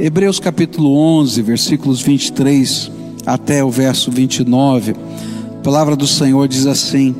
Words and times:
Hebreus 0.00 0.38
capítulo 0.38 0.96
11, 0.96 1.42
versículos 1.42 2.00
23 2.00 2.92
até 3.26 3.64
o 3.64 3.70
verso 3.70 4.12
29. 4.12 4.92
A 4.92 5.62
palavra 5.64 5.96
do 5.96 6.06
Senhor 6.06 6.46
diz 6.46 6.66
assim: 6.66 7.12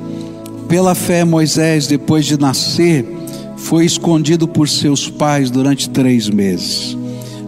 Pela 0.68 0.94
fé, 0.94 1.24
Moisés, 1.24 1.88
depois 1.88 2.24
de 2.24 2.38
nascer, 2.38 3.04
foi 3.56 3.84
escondido 3.84 4.46
por 4.46 4.68
seus 4.68 5.10
pais 5.10 5.50
durante 5.50 5.90
três 5.90 6.30
meses, 6.30 6.96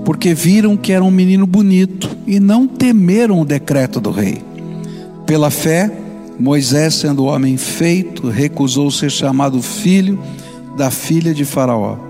porque 0.05 0.35
viram 0.35 0.77
que 0.77 0.91
era 0.91 1.05
um 1.05 1.13
menino 1.13 1.47
bonito 1.47 2.11
e 2.27 2.41
não 2.41 2.67
temeram 2.67 3.41
o 3.41 3.45
decreto 3.45 4.01
do 4.01 4.11
rei. 4.11 4.39
Pela 5.27 5.49
fé, 5.49 5.93
Moisés, 6.41 6.95
sendo 6.95 7.27
homem 7.27 7.57
feito, 7.57 8.29
recusou 8.29 8.91
ser 8.91 9.13
chamado 9.13 9.63
filho 9.63 10.19
da 10.77 10.91
filha 10.91 11.33
de 11.33 11.45
Faraó 11.45 12.10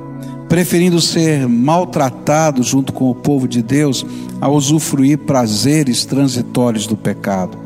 preferindo 0.51 1.01
ser 1.01 1.48
maltratado 1.48 2.61
junto 2.64 2.93
com 2.93 3.09
o 3.09 3.14
povo 3.14 3.46
de 3.46 3.62
Deus 3.62 4.05
a 4.41 4.49
usufruir 4.49 5.18
prazeres 5.18 6.04
transitórios 6.04 6.89
do 6.89 6.96
pecado. 6.96 7.57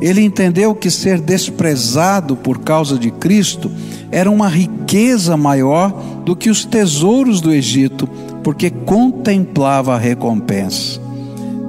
Ele 0.00 0.20
entendeu 0.22 0.74
que 0.74 0.90
ser 0.90 1.20
desprezado 1.20 2.34
por 2.34 2.58
causa 2.58 2.98
de 2.98 3.12
Cristo 3.12 3.70
era 4.10 4.28
uma 4.28 4.48
riqueza 4.48 5.36
maior 5.36 5.90
do 6.24 6.34
que 6.34 6.50
os 6.50 6.64
tesouros 6.64 7.40
do 7.40 7.52
Egito, 7.52 8.08
porque 8.42 8.70
contemplava 8.70 9.94
a 9.94 9.98
recompensa. 9.98 11.00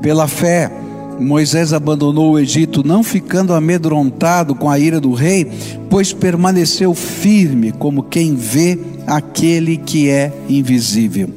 Pela 0.01 0.27
fé, 0.27 0.71
Moisés 1.19 1.73
abandonou 1.73 2.33
o 2.33 2.39
Egito, 2.39 2.85
não 2.85 3.03
ficando 3.03 3.53
amedrontado 3.53 4.53
com 4.53 4.69
a 4.69 4.77
ira 4.77 4.99
do 4.99 5.13
rei, 5.13 5.49
pois 5.89 6.13
permaneceu 6.13 6.93
firme, 6.93 7.71
como 7.71 8.03
quem 8.03 8.35
vê 8.35 8.77
aquele 9.05 9.77
que 9.77 10.09
é 10.09 10.31
invisível. 10.47 11.29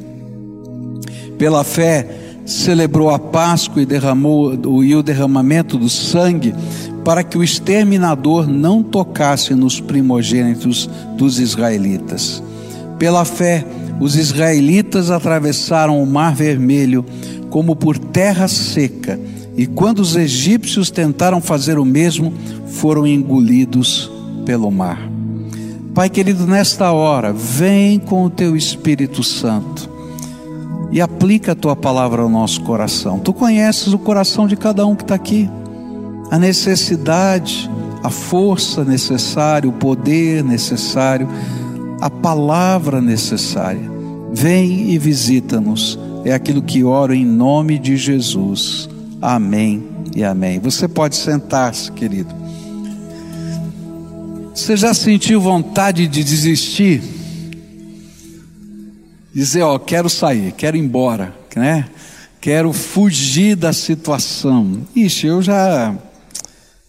Pela 1.38 1.64
fé, 1.64 2.06
celebrou 2.44 3.10
a 3.10 3.18
Páscoa 3.18 3.80
e 3.80 3.86
derramou 3.86 4.54
e 4.82 4.94
o 4.94 5.02
derramamento 5.02 5.78
do 5.78 5.88
sangue 5.88 6.54
para 7.04 7.22
que 7.22 7.38
o 7.38 7.44
exterminador 7.44 8.46
não 8.46 8.82
tocasse 8.82 9.54
nos 9.54 9.80
primogênitos 9.80 10.88
dos 11.16 11.38
israelitas. 11.38 12.42
Pela 12.98 13.24
fé, 13.24 13.64
os 14.00 14.16
israelitas 14.16 15.10
atravessaram 15.10 16.02
o 16.02 16.06
Mar 16.06 16.34
Vermelho 16.34 17.04
como 17.48 17.74
por 17.74 17.98
terra 17.98 18.46
seca, 18.48 19.18
e 19.60 19.66
quando 19.66 19.98
os 19.98 20.16
egípcios 20.16 20.90
tentaram 20.90 21.38
fazer 21.38 21.78
o 21.78 21.84
mesmo, 21.84 22.32
foram 22.66 23.06
engolidos 23.06 24.10
pelo 24.46 24.70
mar. 24.70 24.98
Pai 25.94 26.08
querido, 26.08 26.46
nesta 26.46 26.92
hora, 26.92 27.30
vem 27.30 27.98
com 27.98 28.24
o 28.24 28.30
teu 28.30 28.56
Espírito 28.56 29.22
Santo 29.22 29.86
e 30.90 30.98
aplica 30.98 31.52
a 31.52 31.54
tua 31.54 31.76
palavra 31.76 32.22
ao 32.22 32.30
nosso 32.30 32.62
coração. 32.62 33.18
Tu 33.18 33.34
conheces 33.34 33.92
o 33.92 33.98
coração 33.98 34.48
de 34.48 34.56
cada 34.56 34.86
um 34.86 34.96
que 34.96 35.02
está 35.02 35.14
aqui, 35.14 35.46
a 36.30 36.38
necessidade, 36.38 37.70
a 38.02 38.08
força 38.08 38.82
necessária, 38.82 39.68
o 39.68 39.74
poder 39.74 40.42
necessário, 40.42 41.28
a 42.00 42.08
palavra 42.08 42.98
necessária. 43.02 43.92
Vem 44.32 44.90
e 44.90 44.96
visita-nos. 44.96 45.98
É 46.24 46.32
aquilo 46.32 46.62
que 46.62 46.82
oro 46.82 47.12
em 47.12 47.26
nome 47.26 47.78
de 47.78 47.98
Jesus. 47.98 48.88
Amém 49.20 49.86
e 50.16 50.24
amém. 50.24 50.58
Você 50.60 50.88
pode 50.88 51.14
sentar-se, 51.14 51.92
querido. 51.92 52.34
Você 54.54 54.76
já 54.76 54.94
sentiu 54.94 55.40
vontade 55.40 56.06
de 56.06 56.24
desistir? 56.24 57.02
Dizer, 59.32 59.62
ó, 59.62 59.78
quero 59.78 60.08
sair, 60.08 60.52
quero 60.52 60.76
ir 60.76 60.80
embora, 60.80 61.34
né? 61.54 61.88
Quero 62.40 62.72
fugir 62.72 63.56
da 63.56 63.72
situação. 63.72 64.86
Ixi, 64.96 65.26
eu 65.26 65.42
já 65.42 65.94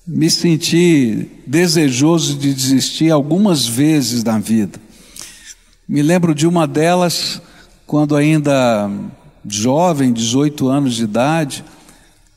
me 0.08 0.30
senti 0.30 1.28
desejoso 1.46 2.38
de 2.38 2.54
desistir 2.54 3.12
algumas 3.12 3.68
vezes 3.68 4.24
na 4.24 4.40
vida. 4.40 4.80
Me 5.88 6.02
lembro 6.02 6.34
de 6.34 6.48
uma 6.48 6.66
delas, 6.66 7.42
quando 7.86 8.16
ainda 8.16 8.90
jovem, 9.46 10.14
18 10.14 10.68
anos 10.70 10.96
de 10.96 11.04
idade, 11.04 11.64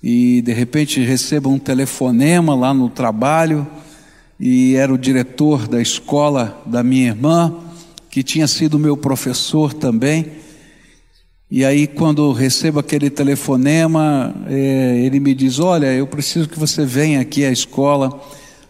e 0.07 0.43
de 0.43 0.53
repente 0.53 1.01
recebo 1.01 1.49
um 1.49 1.59
telefonema 1.59 2.55
lá 2.55 2.75
no 2.75 2.91
trabalho 2.91 3.67
e 4.39 4.75
era 4.75 4.93
o 4.93 4.99
diretor 4.99 5.67
da 5.67 5.81
escola 5.81 6.63
da 6.67 6.83
minha 6.83 7.07
irmã, 7.07 7.55
que 8.11 8.23
tinha 8.23 8.47
sido 8.47 8.79
meu 8.79 8.99
professor 8.99 9.73
também. 9.73 10.27
E 11.51 11.65
aí, 11.65 11.87
quando 11.87 12.31
recebo 12.33 12.81
aquele 12.81 13.09
telefonema, 13.09 14.35
é, 14.47 15.01
ele 15.07 15.19
me 15.19 15.35
diz: 15.35 15.59
Olha, 15.59 15.87
eu 15.87 16.07
preciso 16.07 16.51
que 16.51 16.59
você 16.59 16.85
venha 16.85 17.23
aqui 17.23 17.43
à 17.43 17.51
escola, 17.51 18.21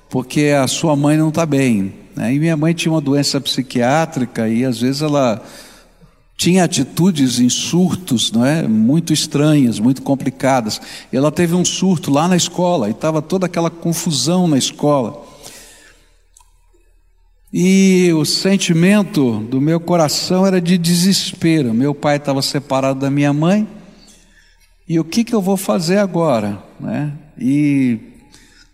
porque 0.09 0.55
a 0.57 0.69
sua 0.69 0.95
mãe 0.95 1.17
não 1.17 1.31
está 1.31 1.45
bem. 1.45 1.95
Né? 2.15 2.33
E 2.33 2.39
minha 2.39 2.57
mãe 2.57 2.73
tinha 2.75 2.93
uma 2.93 3.01
doença 3.01 3.41
psiquiátrica 3.41 4.49
e 4.49 4.65
às 4.65 4.81
vezes 4.81 5.03
ela 5.03 5.45
tinha 6.37 6.65
atitudes 6.65 7.39
em 7.39 7.49
surtos, 7.49 8.33
não 8.33 8.45
é? 8.45 8.67
Muito 8.67 9.13
estranhas, 9.13 9.79
muito 9.79 10.03
complicadas. 10.03 10.81
Ela 11.13 11.31
teve 11.31 11.55
um 11.55 11.65
surto 11.65 12.11
lá 12.11 12.27
na 12.27 12.37
escola 12.37 12.89
e 12.89 12.91
estava 12.91 13.23
toda 13.23 13.47
aquela 13.47 13.71
confusão 13.71 14.49
na 14.49 14.59
escola. 14.59 15.25
E 17.53 18.13
o 18.15 18.25
sentimento 18.25 19.39
do 19.49 19.61
meu 19.61 19.79
coração 19.79 20.45
era 20.45 20.61
de 20.61 20.77
desespero. 20.77 21.73
Meu 21.73 21.95
pai 21.95 22.17
estava 22.17 22.43
separado 22.43 22.99
da 22.99 23.11
minha 23.11 23.33
mãe. 23.33 23.67
E 24.89 24.99
o 24.99 25.05
que, 25.05 25.23
que 25.23 25.33
eu 25.33 25.41
vou 25.41 25.57
fazer 25.57 25.99
agora? 25.99 26.61
Né? 26.81 27.13
E 27.39 27.99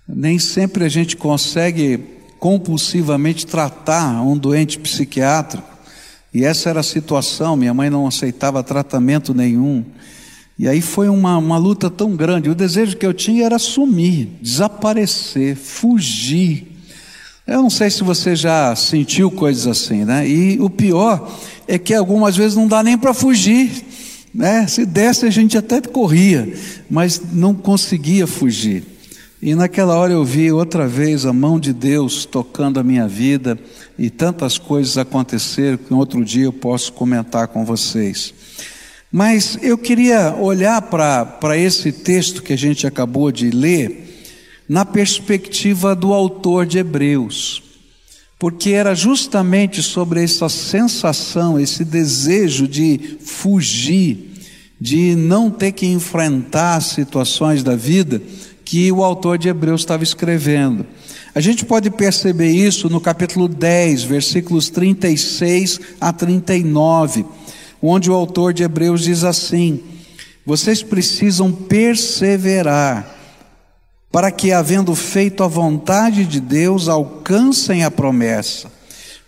nem 0.08 0.38
sempre 0.38 0.84
a 0.84 0.88
gente 0.88 1.14
consegue 1.14 2.00
compulsivamente 2.38 3.46
tratar 3.46 4.22
um 4.22 4.36
doente 4.36 4.78
psiquiátrico. 4.78 5.69
E 6.32 6.44
essa 6.44 6.70
era 6.70 6.80
a 6.80 6.84
situação. 6.84 7.56
Minha 7.56 7.74
mãe 7.74 7.90
não 7.90 8.06
aceitava 8.06 8.62
tratamento 8.62 9.34
nenhum. 9.34 9.84
E 10.58 10.68
aí 10.68 10.80
foi 10.80 11.08
uma, 11.08 11.36
uma 11.38 11.58
luta 11.58 11.88
tão 11.88 12.14
grande. 12.14 12.50
O 12.50 12.54
desejo 12.54 12.96
que 12.96 13.06
eu 13.06 13.14
tinha 13.14 13.44
era 13.44 13.58
sumir, 13.58 14.28
desaparecer, 14.40 15.56
fugir 15.56 16.70
eu 17.50 17.62
não 17.62 17.70
sei 17.70 17.90
se 17.90 18.04
você 18.04 18.36
já 18.36 18.76
sentiu 18.76 19.28
coisas 19.28 19.66
assim, 19.66 20.04
né? 20.04 20.24
E 20.28 20.60
o 20.60 20.70
pior 20.70 21.36
é 21.66 21.78
que 21.78 21.92
algumas 21.92 22.36
vezes 22.36 22.56
não 22.56 22.68
dá 22.68 22.80
nem 22.80 22.96
para 22.96 23.12
fugir, 23.12 23.84
né? 24.32 24.68
Se 24.68 24.86
desse 24.86 25.26
a 25.26 25.30
gente 25.30 25.58
até 25.58 25.80
corria, 25.80 26.54
mas 26.88 27.20
não 27.32 27.52
conseguia 27.52 28.24
fugir. 28.24 28.84
E 29.42 29.54
naquela 29.54 29.94
hora 29.94 30.12
eu 30.12 30.22
vi 30.22 30.52
outra 30.52 30.86
vez 30.86 31.24
a 31.24 31.32
mão 31.32 31.58
de 31.58 31.72
Deus 31.72 32.26
tocando 32.26 32.78
a 32.78 32.82
minha 32.82 33.08
vida 33.08 33.58
e 33.98 34.10
tantas 34.10 34.58
coisas 34.58 34.98
aconteceram 34.98 35.78
que 35.78 35.94
outro 35.94 36.22
dia 36.22 36.44
eu 36.44 36.52
posso 36.52 36.92
comentar 36.92 37.48
com 37.48 37.64
vocês. 37.64 38.34
Mas 39.10 39.58
eu 39.62 39.78
queria 39.78 40.34
olhar 40.34 40.82
para 40.82 41.56
esse 41.56 41.90
texto 41.90 42.42
que 42.42 42.52
a 42.52 42.56
gente 42.56 42.86
acabou 42.86 43.32
de 43.32 43.50
ler 43.50 44.08
na 44.68 44.84
perspectiva 44.84 45.96
do 45.96 46.12
autor 46.12 46.66
de 46.66 46.78
Hebreus, 46.78 47.62
porque 48.38 48.70
era 48.70 48.94
justamente 48.94 49.82
sobre 49.82 50.22
essa 50.22 50.50
sensação, 50.50 51.58
esse 51.58 51.84
desejo 51.84 52.68
de 52.68 53.18
fugir, 53.20 54.30
de 54.80 55.16
não 55.16 55.50
ter 55.50 55.72
que 55.72 55.86
enfrentar 55.86 56.80
situações 56.80 57.64
da 57.64 57.74
vida, 57.74 58.22
que 58.70 58.92
o 58.92 59.02
autor 59.02 59.36
de 59.36 59.48
Hebreus 59.48 59.80
estava 59.80 60.04
escrevendo. 60.04 60.86
A 61.34 61.40
gente 61.40 61.64
pode 61.64 61.90
perceber 61.90 62.52
isso 62.52 62.88
no 62.88 63.00
capítulo 63.00 63.48
10, 63.48 64.04
versículos 64.04 64.70
36 64.70 65.80
a 66.00 66.12
39, 66.12 67.26
onde 67.82 68.08
o 68.08 68.14
autor 68.14 68.54
de 68.54 68.62
Hebreus 68.62 69.02
diz 69.02 69.24
assim: 69.24 69.82
Vocês 70.46 70.84
precisam 70.84 71.50
perseverar 71.50 73.12
para 74.12 74.30
que, 74.30 74.52
havendo 74.52 74.94
feito 74.94 75.42
a 75.42 75.48
vontade 75.48 76.24
de 76.24 76.38
Deus, 76.38 76.88
alcancem 76.88 77.82
a 77.82 77.90
promessa, 77.90 78.70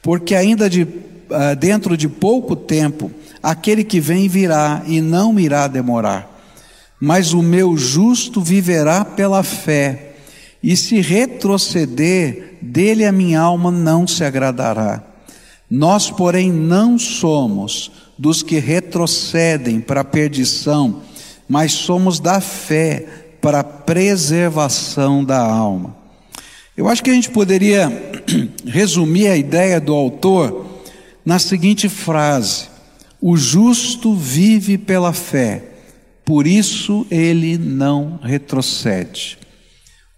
porque 0.00 0.36
ainda 0.36 0.70
de, 0.70 0.82
uh, 0.82 1.56
dentro 1.58 1.96
de 1.96 2.08
pouco 2.08 2.54
tempo, 2.54 3.10
aquele 3.42 3.82
que 3.82 3.98
vem 3.98 4.28
virá 4.28 4.84
e 4.86 5.00
não 5.00 5.36
irá 5.40 5.66
demorar. 5.66 6.31
Mas 7.04 7.32
o 7.32 7.42
meu 7.42 7.76
justo 7.76 8.40
viverá 8.40 9.04
pela 9.04 9.42
fé, 9.42 10.12
e 10.62 10.76
se 10.76 11.00
retroceder, 11.00 12.58
dele 12.62 13.04
a 13.04 13.10
minha 13.10 13.40
alma 13.40 13.72
não 13.72 14.06
se 14.06 14.22
agradará. 14.22 15.02
Nós, 15.68 16.12
porém, 16.12 16.52
não 16.52 16.96
somos 16.96 17.90
dos 18.16 18.40
que 18.44 18.60
retrocedem 18.60 19.80
para 19.80 20.02
a 20.02 20.04
perdição, 20.04 21.00
mas 21.48 21.72
somos 21.72 22.20
da 22.20 22.40
fé 22.40 23.04
para 23.40 23.58
a 23.58 23.64
preservação 23.64 25.24
da 25.24 25.44
alma. 25.44 25.96
Eu 26.76 26.88
acho 26.88 27.02
que 27.02 27.10
a 27.10 27.14
gente 27.14 27.30
poderia 27.30 27.90
resumir 28.64 29.26
a 29.26 29.36
ideia 29.36 29.80
do 29.80 29.92
autor 29.92 30.66
na 31.24 31.40
seguinte 31.40 31.88
frase: 31.88 32.68
O 33.20 33.36
justo 33.36 34.14
vive 34.14 34.78
pela 34.78 35.12
fé, 35.12 35.71
por 36.24 36.46
isso 36.46 37.06
ele 37.10 37.58
não 37.58 38.18
retrocede. 38.22 39.38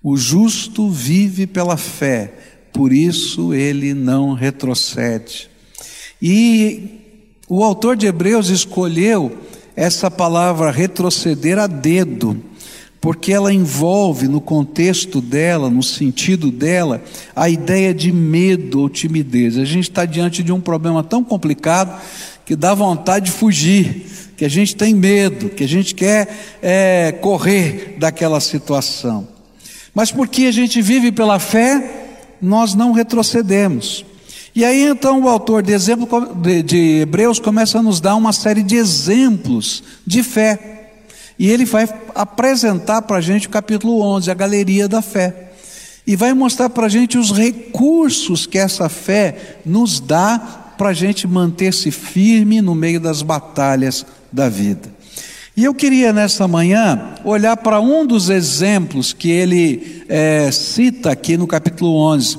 O 0.02 0.16
justo 0.16 0.90
vive 0.90 1.46
pela 1.46 1.76
fé, 1.76 2.32
por 2.72 2.92
isso 2.92 3.54
ele 3.54 3.94
não 3.94 4.34
retrocede. 4.34 5.48
E 6.20 7.00
o 7.48 7.62
autor 7.62 7.96
de 7.96 8.06
Hebreus 8.06 8.48
escolheu 8.48 9.38
essa 9.76 10.10
palavra 10.10 10.70
retroceder 10.70 11.58
a 11.58 11.66
dedo, 11.66 12.42
porque 13.00 13.32
ela 13.32 13.52
envolve 13.52 14.28
no 14.28 14.40
contexto 14.40 15.20
dela, 15.20 15.68
no 15.68 15.82
sentido 15.82 16.50
dela, 16.50 17.02
a 17.34 17.48
ideia 17.48 17.92
de 17.92 18.12
medo 18.12 18.80
ou 18.80 18.88
timidez. 18.88 19.58
A 19.58 19.64
gente 19.64 19.90
está 19.90 20.04
diante 20.04 20.42
de 20.42 20.52
um 20.52 20.60
problema 20.60 21.02
tão 21.02 21.22
complicado 21.22 22.00
que 22.46 22.56
dá 22.56 22.74
vontade 22.74 23.26
de 23.26 23.32
fugir, 23.32 24.06
que 24.36 24.44
a 24.44 24.48
gente 24.48 24.74
tem 24.74 24.94
medo, 24.94 25.48
que 25.50 25.64
a 25.64 25.68
gente 25.68 25.94
quer 25.94 26.58
é, 26.62 27.12
correr 27.20 27.96
daquela 27.98 28.40
situação. 28.40 29.28
Mas 29.94 30.10
porque 30.10 30.46
a 30.46 30.52
gente 30.52 30.82
vive 30.82 31.12
pela 31.12 31.38
fé, 31.38 32.08
nós 32.42 32.74
não 32.74 32.92
retrocedemos. 32.92 34.04
E 34.54 34.64
aí 34.64 34.84
então 34.84 35.22
o 35.22 35.28
autor 35.28 35.62
de, 35.62 35.72
exemplo, 35.72 36.08
de 36.64 37.00
Hebreus 37.00 37.38
começa 37.38 37.78
a 37.78 37.82
nos 37.82 38.00
dar 38.00 38.16
uma 38.16 38.32
série 38.32 38.62
de 38.62 38.76
exemplos 38.76 39.82
de 40.06 40.22
fé. 40.22 40.90
E 41.38 41.50
ele 41.50 41.64
vai 41.64 41.88
apresentar 42.14 43.02
para 43.02 43.16
a 43.16 43.20
gente 43.20 43.48
o 43.48 43.50
capítulo 43.50 44.00
11, 44.00 44.30
a 44.30 44.34
galeria 44.34 44.88
da 44.88 45.02
fé. 45.02 45.52
E 46.06 46.16
vai 46.16 46.34
mostrar 46.34 46.68
para 46.68 46.86
a 46.86 46.88
gente 46.88 47.16
os 47.16 47.32
recursos 47.32 48.46
que 48.46 48.58
essa 48.58 48.88
fé 48.88 49.58
nos 49.64 50.00
dá 50.00 50.63
para 50.76 50.90
a 50.90 50.94
gente 50.94 51.26
manter-se 51.26 51.90
firme 51.90 52.60
no 52.60 52.74
meio 52.74 53.00
das 53.00 53.22
batalhas 53.22 54.04
da 54.32 54.48
vida. 54.48 54.94
E 55.56 55.62
eu 55.62 55.72
queria 55.72 56.12
nessa 56.12 56.48
manhã 56.48 57.14
olhar 57.24 57.56
para 57.56 57.80
um 57.80 58.04
dos 58.04 58.28
exemplos 58.28 59.12
que 59.12 59.30
ele 59.30 60.04
é, 60.08 60.50
cita 60.50 61.12
aqui 61.12 61.36
no 61.36 61.46
capítulo 61.46 61.96
11, 61.96 62.38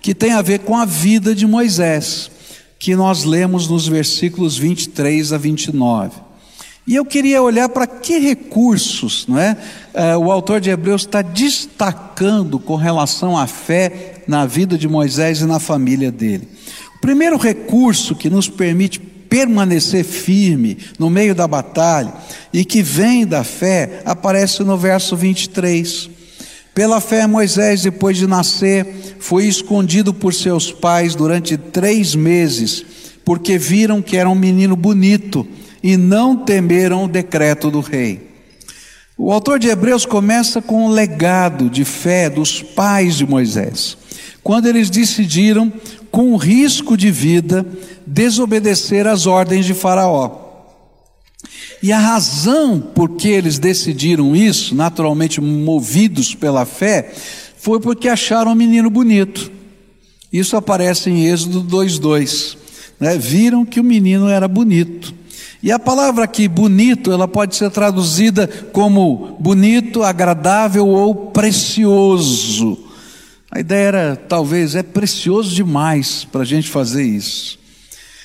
que 0.00 0.12
tem 0.12 0.32
a 0.32 0.42
ver 0.42 0.60
com 0.60 0.76
a 0.76 0.84
vida 0.84 1.32
de 1.32 1.46
Moisés, 1.46 2.28
que 2.76 2.96
nós 2.96 3.22
lemos 3.22 3.68
nos 3.68 3.86
versículos 3.86 4.58
23 4.58 5.32
a 5.32 5.38
29. 5.38 6.26
E 6.88 6.94
eu 6.96 7.04
queria 7.04 7.42
olhar 7.42 7.68
para 7.68 7.86
que 7.86 8.18
recursos 8.18 9.26
não 9.28 9.38
é? 9.38 9.56
é 9.92 10.16
o 10.16 10.30
autor 10.30 10.60
de 10.60 10.70
Hebreus 10.70 11.02
está 11.02 11.22
destacando 11.22 12.58
com 12.58 12.76
relação 12.76 13.36
à 13.36 13.46
fé 13.46 14.22
na 14.26 14.44
vida 14.44 14.76
de 14.76 14.88
Moisés 14.88 15.40
e 15.40 15.44
na 15.44 15.60
família 15.60 16.10
dele. 16.10 16.48
O 17.06 17.14
primeiro 17.14 17.36
recurso 17.36 18.16
que 18.16 18.28
nos 18.28 18.48
permite 18.48 18.98
permanecer 18.98 20.02
firme 20.02 20.76
no 20.98 21.08
meio 21.08 21.36
da 21.36 21.46
batalha 21.46 22.12
e 22.52 22.64
que 22.64 22.82
vem 22.82 23.24
da 23.24 23.44
fé, 23.44 24.02
aparece 24.04 24.64
no 24.64 24.76
verso 24.76 25.14
23. 25.14 26.10
Pela 26.74 27.00
fé, 27.00 27.24
Moisés, 27.28 27.82
depois 27.82 28.16
de 28.16 28.26
nascer, 28.26 29.14
foi 29.20 29.46
escondido 29.46 30.12
por 30.12 30.34
seus 30.34 30.72
pais 30.72 31.14
durante 31.14 31.56
três 31.56 32.16
meses, 32.16 32.84
porque 33.24 33.56
viram 33.56 34.02
que 34.02 34.16
era 34.16 34.28
um 34.28 34.34
menino 34.34 34.74
bonito 34.74 35.46
e 35.80 35.96
não 35.96 36.34
temeram 36.36 37.04
o 37.04 37.08
decreto 37.08 37.70
do 37.70 37.78
rei. 37.78 38.32
O 39.16 39.32
autor 39.32 39.60
de 39.60 39.68
Hebreus 39.68 40.04
começa 40.04 40.60
com 40.60 40.86
o 40.86 40.90
legado 40.90 41.70
de 41.70 41.84
fé 41.84 42.28
dos 42.28 42.64
pais 42.64 43.14
de 43.14 43.24
Moisés, 43.24 43.96
quando 44.46 44.66
eles 44.66 44.88
decidiram, 44.90 45.72
com 46.08 46.36
risco 46.36 46.96
de 46.96 47.10
vida, 47.10 47.66
desobedecer 48.06 49.04
às 49.04 49.26
ordens 49.26 49.66
de 49.66 49.74
Faraó. 49.74 50.38
E 51.82 51.90
a 51.90 51.98
razão 51.98 52.80
por 52.80 53.16
que 53.16 53.26
eles 53.26 53.58
decidiram 53.58 54.36
isso, 54.36 54.72
naturalmente 54.72 55.40
movidos 55.40 56.32
pela 56.32 56.64
fé, 56.64 57.12
foi 57.58 57.80
porque 57.80 58.08
acharam 58.08 58.52
um 58.52 58.54
menino 58.54 58.88
bonito. 58.88 59.50
Isso 60.32 60.56
aparece 60.56 61.10
em 61.10 61.26
Êxodo 61.26 61.64
2:2. 61.64 62.56
Né? 63.00 63.18
Viram 63.18 63.64
que 63.64 63.80
o 63.80 63.84
menino 63.84 64.28
era 64.28 64.46
bonito. 64.46 65.12
E 65.60 65.72
a 65.72 65.78
palavra 65.80 66.22
aqui, 66.22 66.46
bonito, 66.46 67.10
ela 67.10 67.26
pode 67.26 67.56
ser 67.56 67.68
traduzida 67.72 68.46
como 68.72 69.36
bonito, 69.40 70.04
agradável 70.04 70.86
ou 70.86 71.32
precioso. 71.32 72.86
A 73.56 73.60
ideia 73.60 73.86
era, 73.86 74.16
talvez, 74.16 74.74
é 74.74 74.82
precioso 74.82 75.54
demais 75.54 76.28
para 76.30 76.42
a 76.42 76.44
gente 76.44 76.68
fazer 76.68 77.04
isso. 77.04 77.58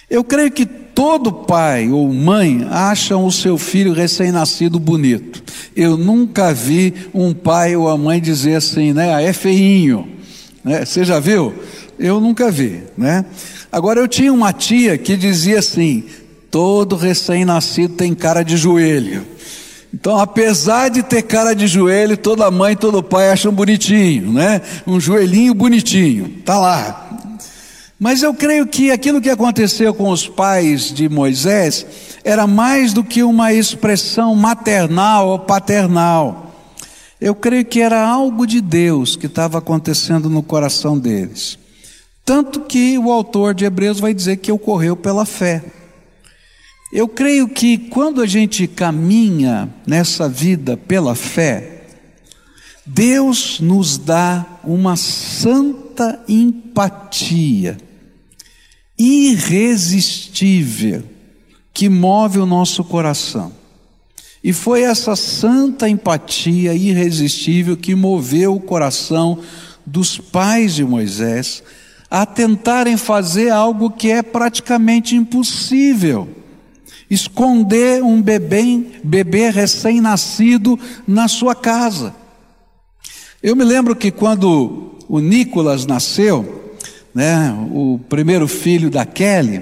Eu 0.09 0.25
creio 0.25 0.51
que 0.51 0.65
todo 0.65 1.31
pai 1.31 1.87
ou 1.87 2.11
mãe 2.11 2.67
acham 2.69 3.25
o 3.25 3.31
seu 3.31 3.57
filho 3.57 3.93
recém-nascido 3.93 4.77
bonito. 4.77 5.41
Eu 5.73 5.95
nunca 5.95 6.53
vi 6.53 6.93
um 7.13 7.33
pai 7.33 7.77
ou 7.77 7.87
a 7.87 7.97
mãe 7.97 8.19
dizer 8.19 8.55
assim, 8.55 8.91
né? 8.91 9.15
Ah, 9.15 9.21
é 9.21 9.31
feinho. 9.31 10.05
Né? 10.65 10.83
Você 10.83 11.05
já 11.05 11.17
viu? 11.17 11.53
Eu 11.97 12.19
nunca 12.19 12.51
vi, 12.51 12.83
né? 12.97 13.23
Agora 13.71 14.01
eu 14.01 14.09
tinha 14.09 14.33
uma 14.33 14.51
tia 14.51 14.97
que 14.97 15.15
dizia 15.15 15.59
assim: 15.59 16.03
todo 16.51 16.97
recém-nascido 16.97 17.93
tem 17.93 18.13
cara 18.13 18.43
de 18.43 18.57
joelho. 18.57 19.25
Então, 19.93 20.17
apesar 20.17 20.89
de 20.89 21.03
ter 21.03 21.21
cara 21.23 21.53
de 21.53 21.67
joelho, 21.67 22.15
toda 22.15 22.49
mãe, 22.49 22.75
todo 22.75 23.03
pai 23.03 23.29
acham 23.29 23.51
bonitinho, 23.51 24.31
né? 24.31 24.61
Um 24.87 24.99
joelhinho 24.99 25.53
bonitinho, 25.53 26.29
tá 26.45 26.57
lá. 26.57 27.09
Mas 27.99 28.23
eu 28.23 28.33
creio 28.33 28.65
que 28.65 28.89
aquilo 28.89 29.21
que 29.21 29.29
aconteceu 29.29 29.93
com 29.93 30.09
os 30.09 30.27
pais 30.27 30.91
de 30.91 31.07
Moisés 31.07 31.85
era 32.23 32.47
mais 32.47 32.93
do 32.93 33.03
que 33.03 33.21
uma 33.21 33.53
expressão 33.53 34.33
maternal 34.33 35.27
ou 35.27 35.39
paternal. 35.39 36.51
Eu 37.19 37.35
creio 37.35 37.63
que 37.63 37.79
era 37.79 38.03
algo 38.03 38.47
de 38.47 38.59
Deus 38.59 39.15
que 39.15 39.27
estava 39.27 39.59
acontecendo 39.59 40.29
no 40.29 40.41
coração 40.41 40.97
deles. 40.97 41.59
Tanto 42.25 42.61
que 42.61 42.97
o 42.97 43.11
autor 43.11 43.53
de 43.53 43.65
Hebreus 43.65 43.99
vai 43.99 44.13
dizer 44.13 44.37
que 44.37 44.51
ocorreu 44.51 44.95
pela 44.95 45.25
fé. 45.25 45.63
Eu 46.91 47.07
creio 47.07 47.47
que 47.47 47.77
quando 47.77 48.21
a 48.21 48.27
gente 48.27 48.67
caminha 48.67 49.73
nessa 49.87 50.27
vida 50.27 50.75
pela 50.75 51.15
fé, 51.15 51.85
Deus 52.85 53.61
nos 53.61 53.97
dá 53.97 54.45
uma 54.63 54.97
santa 54.97 56.21
empatia 56.27 57.77
irresistível 58.97 61.03
que 61.73 61.87
move 61.87 62.39
o 62.39 62.45
nosso 62.45 62.83
coração. 62.83 63.53
E 64.43 64.51
foi 64.51 64.81
essa 64.81 65.15
santa 65.15 65.87
empatia 65.87 66.73
irresistível 66.73 67.77
que 67.77 67.95
moveu 67.95 68.55
o 68.55 68.59
coração 68.59 69.39
dos 69.85 70.17
pais 70.17 70.75
de 70.75 70.83
Moisés 70.83 71.63
a 72.09 72.25
tentarem 72.25 72.97
fazer 72.97 73.49
algo 73.49 73.91
que 73.91 74.11
é 74.11 74.21
praticamente 74.21 75.15
impossível. 75.15 76.40
Esconder 77.11 78.01
um 78.01 78.21
bebê, 78.21 78.85
bebê 79.03 79.49
recém-nascido 79.49 80.79
na 81.05 81.27
sua 81.27 81.53
casa. 81.53 82.15
Eu 83.43 83.55
me 83.55 83.65
lembro 83.65 83.95
que 83.95 84.09
quando 84.09 84.95
o 85.09 85.19
Nicolas 85.19 85.85
nasceu, 85.85 86.73
né, 87.13 87.53
o 87.69 87.99
primeiro 88.07 88.47
filho 88.47 88.89
da 88.89 89.05
Kelly, 89.05 89.61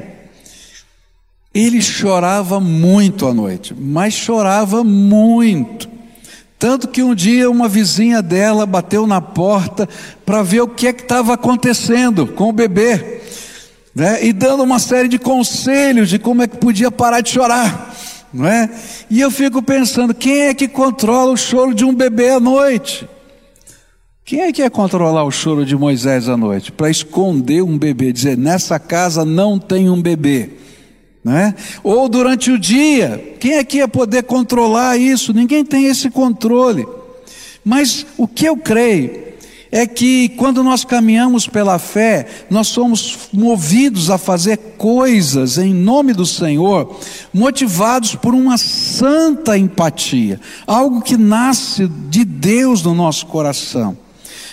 ele 1.52 1.82
chorava 1.82 2.60
muito 2.60 3.28
à 3.28 3.34
noite, 3.34 3.74
mas 3.76 4.14
chorava 4.14 4.84
muito. 4.84 5.90
Tanto 6.60 6.88
que 6.90 7.02
um 7.02 7.16
dia 7.16 7.50
uma 7.50 7.68
vizinha 7.68 8.22
dela 8.22 8.66
bateu 8.66 9.08
na 9.08 9.22
porta 9.22 9.88
para 10.26 10.44
ver 10.44 10.62
o 10.62 10.68
que 10.68 10.88
é 10.88 10.94
que 10.94 11.02
estava 11.02 11.34
acontecendo 11.34 12.28
com 12.28 12.50
o 12.50 12.54
bebê, 12.54 13.19
né? 14.00 14.26
E 14.26 14.32
dando 14.32 14.64
uma 14.64 14.80
série 14.80 15.10
de 15.10 15.20
conselhos 15.20 16.10
de 16.10 16.18
como 16.18 16.42
é 16.42 16.48
que 16.48 16.56
podia 16.56 16.90
parar 16.90 17.20
de 17.20 17.32
chorar, 17.32 17.94
não 18.34 18.48
é? 18.48 18.70
E 19.10 19.20
eu 19.20 19.30
fico 19.30 19.62
pensando, 19.62 20.14
quem 20.14 20.44
é 20.44 20.54
que 20.54 20.70
controla 20.70 21.34
o 21.34 21.38
choro 21.38 21.74
de 21.76 21.84
um 21.84 21.94
bebê 21.94 22.30
à 22.30 22.40
noite? 22.40 23.08
Quem 24.24 24.42
é 24.42 24.54
que 24.54 24.62
ia 24.62 24.70
controlar 24.70 25.26
o 25.26 25.32
choro 25.32 25.66
de 25.66 25.76
Moisés 25.76 26.30
à 26.30 26.38
noite? 26.38 26.72
Para 26.72 26.90
esconder 26.90 27.62
um 27.62 27.78
bebê, 27.78 28.14
dizer, 28.14 28.38
nessa 28.38 28.80
casa 28.80 29.26
não 29.26 29.60
tem 29.60 29.90
um 29.90 30.02
bebê. 30.02 30.52
Né? 31.22 31.54
Ou 31.84 32.08
durante 32.08 32.52
o 32.52 32.58
dia, 32.58 33.36
quem 33.38 33.56
é 33.56 33.64
que 33.66 33.78
ia 33.78 33.88
poder 33.88 34.24
controlar 34.24 34.98
isso? 34.98 35.34
Ninguém 35.34 35.66
tem 35.66 35.88
esse 35.88 36.10
controle. 36.10 36.88
Mas 37.66 38.06
o 38.18 38.28
que 38.28 38.46
eu 38.46 38.56
creio 38.56 39.29
é 39.72 39.86
que 39.86 40.30
quando 40.30 40.64
nós 40.64 40.84
caminhamos 40.84 41.48
pela 41.48 41.78
fé, 41.78 42.26
nós 42.50 42.68
somos 42.68 43.30
movidos 43.32 44.10
a 44.10 44.18
fazer 44.18 44.58
coisas 44.78 45.58
em 45.58 45.74
nome 45.74 46.14
do 46.14 46.26
Senhor, 46.26 46.98
motivados 47.34 48.16
por 48.16 48.34
uma 48.34 48.58
santa 48.58 49.58
empatia, 49.58 50.40
algo 50.66 51.02
que 51.02 51.18
nasce 51.18 51.88
de 51.88 52.26
Deus 52.26 52.82
no 52.82 52.96
nosso 52.96 53.28
coração. 53.28 53.98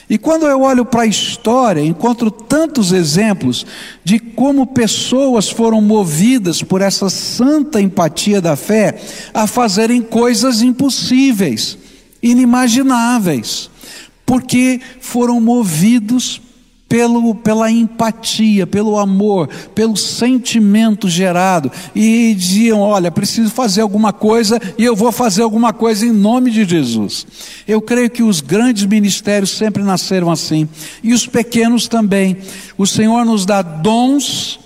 E 0.08 0.16
quando 0.16 0.46
eu 0.46 0.60
olho 0.60 0.84
para 0.84 1.02
a 1.02 1.06
história, 1.06 1.80
encontro 1.80 2.30
tantos 2.30 2.92
exemplos 2.92 3.66
de 4.04 4.20
como 4.20 4.66
pessoas 4.66 5.48
foram 5.48 5.80
movidas 5.80 6.62
por 6.62 6.80
essa 6.80 7.10
santa 7.10 7.80
empatia 7.80 8.40
da 8.40 8.54
fé 8.54 9.00
a 9.34 9.48
fazerem 9.48 10.00
coisas 10.00 10.62
impossíveis, 10.62 11.76
inimagináveis, 12.22 13.68
porque 14.26 14.80
foram 15.00 15.40
movidos 15.40 16.42
pelo, 16.88 17.34
pela 17.34 17.70
empatia, 17.70 18.66
pelo 18.66 18.98
amor, 18.98 19.48
pelo 19.74 19.96
sentimento 19.96 21.08
gerado, 21.08 21.70
e 21.94 22.34
diziam: 22.34 22.80
Olha, 22.80 23.10
preciso 23.10 23.50
fazer 23.50 23.80
alguma 23.80 24.12
coisa 24.12 24.60
e 24.78 24.84
eu 24.84 24.94
vou 24.94 25.10
fazer 25.10 25.42
alguma 25.42 25.72
coisa 25.72 26.06
em 26.06 26.12
nome 26.12 26.50
de 26.50 26.64
Jesus. 26.64 27.26
Eu 27.66 27.80
creio 27.80 28.10
que 28.10 28.22
os 28.22 28.40
grandes 28.40 28.84
ministérios 28.84 29.50
sempre 29.50 29.82
nasceram 29.82 30.30
assim, 30.30 30.68
e 31.02 31.12
os 31.12 31.26
pequenos 31.26 31.88
também. 31.88 32.36
O 32.76 32.86
Senhor 32.86 33.24
nos 33.24 33.44
dá 33.44 33.62
dons. 33.62 34.60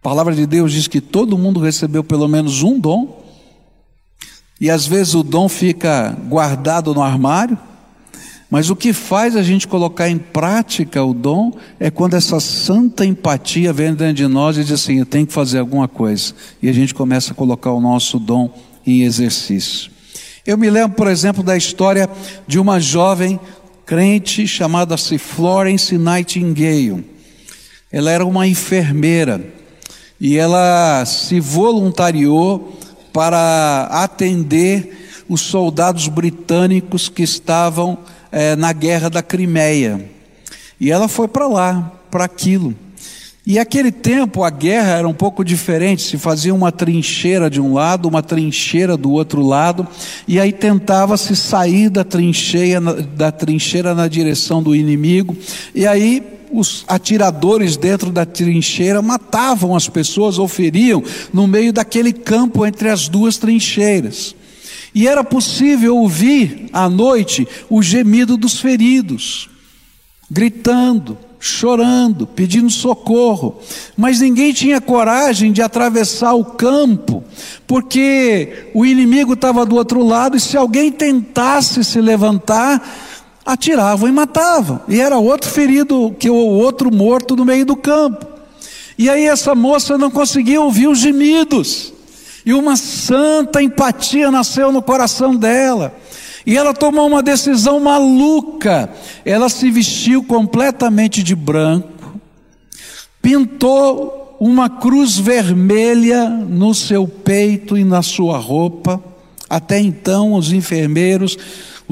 A 0.00 0.02
palavra 0.02 0.34
de 0.34 0.46
Deus 0.46 0.72
diz 0.72 0.88
que 0.88 1.00
todo 1.00 1.36
mundo 1.36 1.60
recebeu 1.60 2.02
pelo 2.02 2.26
menos 2.26 2.62
um 2.62 2.78
dom, 2.78 3.19
e 4.60 4.68
às 4.68 4.86
vezes 4.86 5.14
o 5.14 5.22
dom 5.22 5.48
fica 5.48 6.16
guardado 6.28 6.92
no 6.92 7.02
armário. 7.02 7.58
Mas 8.50 8.68
o 8.68 8.74
que 8.74 8.92
faz 8.92 9.36
a 9.36 9.42
gente 9.42 9.66
colocar 9.68 10.08
em 10.08 10.18
prática 10.18 11.02
o 11.02 11.14
dom 11.14 11.52
é 11.78 11.88
quando 11.88 12.14
essa 12.14 12.40
santa 12.40 13.06
empatia 13.06 13.72
vem 13.72 13.94
dentro 13.94 14.14
de 14.14 14.26
nós 14.26 14.58
e 14.58 14.64
diz 14.64 14.72
assim: 14.72 14.98
eu 14.98 15.06
tenho 15.06 15.26
que 15.26 15.32
fazer 15.32 15.60
alguma 15.60 15.86
coisa. 15.86 16.34
E 16.60 16.68
a 16.68 16.72
gente 16.72 16.92
começa 16.92 17.32
a 17.32 17.34
colocar 17.34 17.70
o 17.70 17.80
nosso 17.80 18.18
dom 18.18 18.52
em 18.84 19.02
exercício. 19.02 19.90
Eu 20.44 20.58
me 20.58 20.68
lembro, 20.68 20.96
por 20.96 21.06
exemplo, 21.06 21.44
da 21.44 21.56
história 21.56 22.10
de 22.46 22.58
uma 22.58 22.80
jovem 22.80 23.38
crente 23.86 24.46
chamada-se 24.48 25.16
Florence 25.16 25.96
Nightingale. 25.96 27.04
Ela 27.90 28.10
era 28.10 28.26
uma 28.26 28.46
enfermeira 28.48 29.40
e 30.20 30.36
ela 30.36 31.04
se 31.06 31.38
voluntariou 31.38 32.76
para 33.12 33.88
atender 33.90 35.24
os 35.28 35.40
soldados 35.40 36.08
britânicos 36.08 37.08
que 37.08 37.22
estavam 37.22 37.98
é, 38.32 38.56
na 38.56 38.72
guerra 38.72 39.08
da 39.08 39.22
Crimeia. 39.22 40.04
E 40.80 40.90
ela 40.90 41.08
foi 41.08 41.28
para 41.28 41.46
lá, 41.46 41.92
para 42.10 42.24
aquilo. 42.24 42.74
E 43.46 43.58
aquele 43.58 43.90
tempo 43.90 44.44
a 44.44 44.50
guerra 44.50 44.98
era 44.98 45.08
um 45.08 45.14
pouco 45.14 45.44
diferente, 45.44 46.02
se 46.02 46.18
fazia 46.18 46.54
uma 46.54 46.70
trincheira 46.70 47.48
de 47.48 47.60
um 47.60 47.72
lado, 47.72 48.06
uma 48.06 48.22
trincheira 48.22 48.96
do 48.96 49.10
outro 49.10 49.42
lado, 49.42 49.88
e 50.28 50.38
aí 50.38 50.52
tentava 50.52 51.16
se 51.16 51.34
sair 51.34 51.88
da 51.88 52.04
trincheira, 52.04 52.80
da 52.80 53.32
trincheira 53.32 53.94
na 53.94 54.08
direção 54.08 54.62
do 54.62 54.74
inimigo, 54.74 55.36
e 55.74 55.86
aí 55.86 56.22
os 56.52 56.84
atiradores 56.88 57.76
dentro 57.76 58.10
da 58.10 58.26
trincheira 58.26 59.00
matavam 59.00 59.74
as 59.74 59.88
pessoas 59.88 60.38
ou 60.38 60.48
feriam 60.48 61.02
no 61.32 61.46
meio 61.46 61.72
daquele 61.72 62.12
campo 62.12 62.66
entre 62.66 62.88
as 62.88 63.08
duas 63.08 63.36
trincheiras. 63.36 64.34
E 64.94 65.06
era 65.06 65.22
possível 65.22 65.96
ouvir 65.96 66.68
à 66.72 66.88
noite 66.88 67.46
o 67.68 67.82
gemido 67.82 68.36
dos 68.36 68.58
feridos, 68.58 69.48
gritando, 70.28 71.16
chorando, 71.38 72.26
pedindo 72.26 72.68
socorro, 72.68 73.58
mas 73.96 74.20
ninguém 74.20 74.52
tinha 74.52 74.80
coragem 74.80 75.52
de 75.52 75.62
atravessar 75.62 76.34
o 76.34 76.44
campo, 76.44 77.24
porque 77.66 78.70
o 78.74 78.84
inimigo 78.84 79.32
estava 79.32 79.64
do 79.64 79.76
outro 79.76 80.04
lado 80.04 80.36
e 80.36 80.40
se 80.40 80.56
alguém 80.56 80.92
tentasse 80.92 81.82
se 81.82 82.00
levantar, 82.00 82.82
atiravam 83.52 84.08
e 84.08 84.12
matavam, 84.12 84.80
e 84.88 85.00
era 85.00 85.18
outro 85.18 85.50
ferido 85.50 86.14
que 86.18 86.30
o 86.30 86.34
outro 86.34 86.94
morto 86.94 87.34
no 87.36 87.44
meio 87.44 87.66
do 87.66 87.76
campo. 87.76 88.26
E 88.98 89.08
aí 89.08 89.26
essa 89.26 89.54
moça 89.54 89.96
não 89.96 90.10
conseguia 90.10 90.60
ouvir 90.60 90.86
os 90.86 90.98
gemidos. 90.98 91.92
E 92.44 92.52
uma 92.52 92.76
santa 92.76 93.62
empatia 93.62 94.30
nasceu 94.30 94.70
no 94.70 94.82
coração 94.82 95.34
dela. 95.34 95.94
E 96.44 96.56
ela 96.56 96.72
tomou 96.74 97.06
uma 97.06 97.22
decisão 97.22 97.80
maluca. 97.80 98.90
Ela 99.24 99.48
se 99.48 99.70
vestiu 99.70 100.22
completamente 100.22 101.22
de 101.22 101.34
branco, 101.34 102.20
pintou 103.22 104.36
uma 104.40 104.68
cruz 104.68 105.18
vermelha 105.18 106.28
no 106.28 106.74
seu 106.74 107.06
peito 107.06 107.76
e 107.76 107.84
na 107.84 108.02
sua 108.02 108.38
roupa. 108.38 109.02
Até 109.48 109.80
então, 109.80 110.34
os 110.34 110.52
enfermeiros, 110.52 111.36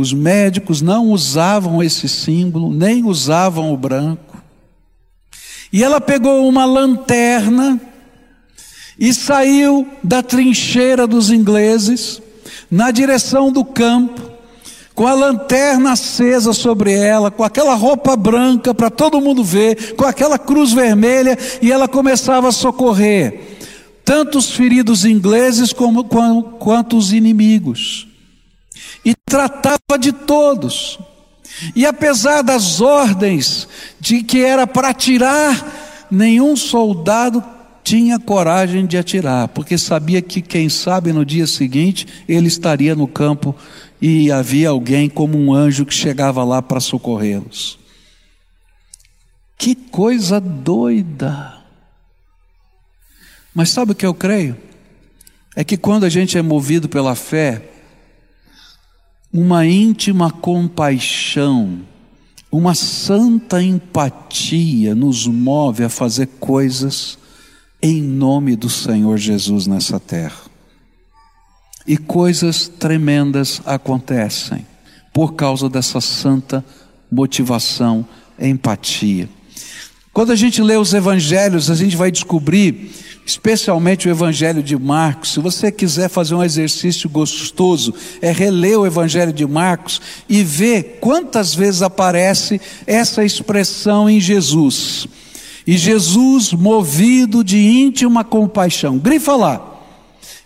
os 0.01 0.13
médicos 0.13 0.81
não 0.81 1.09
usavam 1.09 1.83
esse 1.83 2.09
símbolo, 2.09 2.73
nem 2.73 3.05
usavam 3.05 3.73
o 3.73 3.77
branco. 3.77 4.41
E 5.73 5.83
ela 5.83 6.01
pegou 6.01 6.49
uma 6.49 6.65
lanterna 6.65 7.81
e 8.99 9.13
saiu 9.13 9.87
da 10.03 10.23
trincheira 10.23 11.07
dos 11.07 11.31
ingleses, 11.31 12.23
na 12.71 12.91
direção 12.91 13.51
do 13.51 13.65
campo, 13.65 14.23
com 14.95 15.07
a 15.07 15.15
lanterna 15.15 15.93
acesa 15.93 16.53
sobre 16.53 16.93
ela, 16.93 17.31
com 17.31 17.45
aquela 17.45 17.75
roupa 17.75 18.17
branca 18.17 18.73
para 18.73 18.91
todo 18.91 19.21
mundo 19.21 19.45
ver, 19.45 19.95
com 19.95 20.05
aquela 20.05 20.39
cruz 20.39 20.73
vermelha, 20.73 21.37
e 21.61 21.71
ela 21.71 21.87
começava 21.87 22.49
a 22.49 22.53
socorrer 22.53 23.59
tanto 24.09 24.39
os 24.39 24.53
feridos 24.53 25.05
ingleses 25.05 25.71
como, 25.71 26.03
quanto 26.05 26.97
os 26.97 27.13
inimigos, 27.13 28.08
e 29.09 29.15
tratava 29.15 29.99
de 29.99 30.13
todos. 30.13 30.99
E 31.75 31.87
apesar 31.87 32.43
das 32.43 32.79
ordens 32.79 33.67
de 33.99 34.23
que 34.23 34.45
era 34.45 34.67
para 34.67 34.93
tirar, 34.93 36.07
nenhum 36.11 36.55
soldado 36.55 37.43
tinha 37.83 38.19
coragem 38.19 38.85
de 38.85 38.99
atirar, 38.99 39.49
porque 39.49 39.79
sabia 39.79 40.21
que, 40.21 40.43
quem 40.43 40.69
sabe, 40.69 41.11
no 41.11 41.25
dia 41.25 41.47
seguinte 41.47 42.07
ele 42.29 42.49
estaria 42.49 42.95
no 42.95 43.09
campo 43.09 43.57
e 43.99 44.31
havia 44.31 44.69
alguém 44.69 45.09
como 45.09 45.39
um 45.39 45.55
anjo 45.55 45.87
que 45.87 45.95
chegava 45.95 46.45
lá 46.45 46.61
para 46.61 46.79
socorrê-los. 46.79 47.79
Que 49.57 49.75
coisa 49.75 50.39
doida! 50.39 51.63
Mas 53.55 53.71
sabe 53.71 53.93
o 53.93 53.95
que 53.95 54.05
eu 54.05 54.13
creio? 54.13 54.55
É 55.57 55.65
que 55.65 55.79
quando 55.79 56.05
a 56.05 56.11
gente 56.11 56.37
é 56.37 56.43
movido 56.43 56.91
pela 56.91 57.15
fé, 57.15 57.78
uma 59.33 59.67
íntima 59.67 60.31
compaixão, 60.31 61.81
uma 62.51 62.75
santa 62.75 63.63
empatia 63.63 64.95
nos 64.95 65.27
move 65.27 65.85
a 65.85 65.89
fazer 65.89 66.27
coisas 66.41 67.19
em 67.81 68.03
nome 68.03 68.57
do 68.57 68.71
Senhor 68.71 69.19
Jesus 69.19 69.67
nessa 69.67 70.01
terra. 70.01 70.49
E 71.87 71.97
coisas 71.97 72.69
tremendas 72.69 73.63
acontecem 73.65 74.67
por 75.13 75.35
causa 75.35 75.69
dessa 75.69 76.01
santa 76.01 76.65
motivação, 77.11 78.07
empatia. 78.39 79.29
Quando 80.19 80.33
a 80.33 80.35
gente 80.35 80.61
lê 80.61 80.77
os 80.77 80.93
evangelhos, 80.95 81.71
a 81.71 81.77
gente 81.77 81.95
vai 81.97 82.11
descobrir, 82.11 82.91
especialmente 83.25 84.09
o 84.09 84.11
evangelho 84.11 84.65
de 84.65 84.77
Marcos. 84.77 85.35
Se 85.35 85.39
você 85.39 85.71
quiser 85.71 86.09
fazer 86.09 86.35
um 86.35 86.43
exercício 86.43 87.09
gostoso, 87.09 87.95
é 88.21 88.33
reler 88.33 88.81
o 88.81 88.85
evangelho 88.85 89.33
de 89.33 89.47
Marcos 89.47 90.01
e 90.29 90.43
ver 90.43 90.99
quantas 91.01 91.55
vezes 91.55 91.83
aparece 91.83 92.61
essa 92.85 93.25
expressão 93.25 94.11
em 94.11 94.19
Jesus. 94.19 95.07
E 95.65 95.79
Jesus, 95.79 96.53
movido 96.53 97.45
de 97.45 97.57
íntima 97.57 98.25
compaixão, 98.25 98.99
grifa 98.99 99.37
lá. 99.37 99.85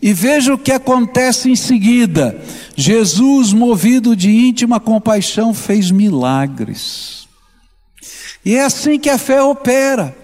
E 0.03 0.13
veja 0.13 0.53
o 0.53 0.59
que 0.59 0.73
acontece 0.73 1.51
em 1.51 1.57
seguida. 1.57 2.39
Jesus, 2.77 3.55
movido 3.55 4.15
de 4.15 4.31
íntima 4.31 4.79
compaixão, 4.79 5.55
fez 5.55 5.91
milagres. 5.91 7.22
E 8.45 8.57
é 8.57 8.65
assim 8.65 8.99
que 8.99 9.09
a 9.09 9.19
fé 9.19 9.43
opera. 9.43 10.17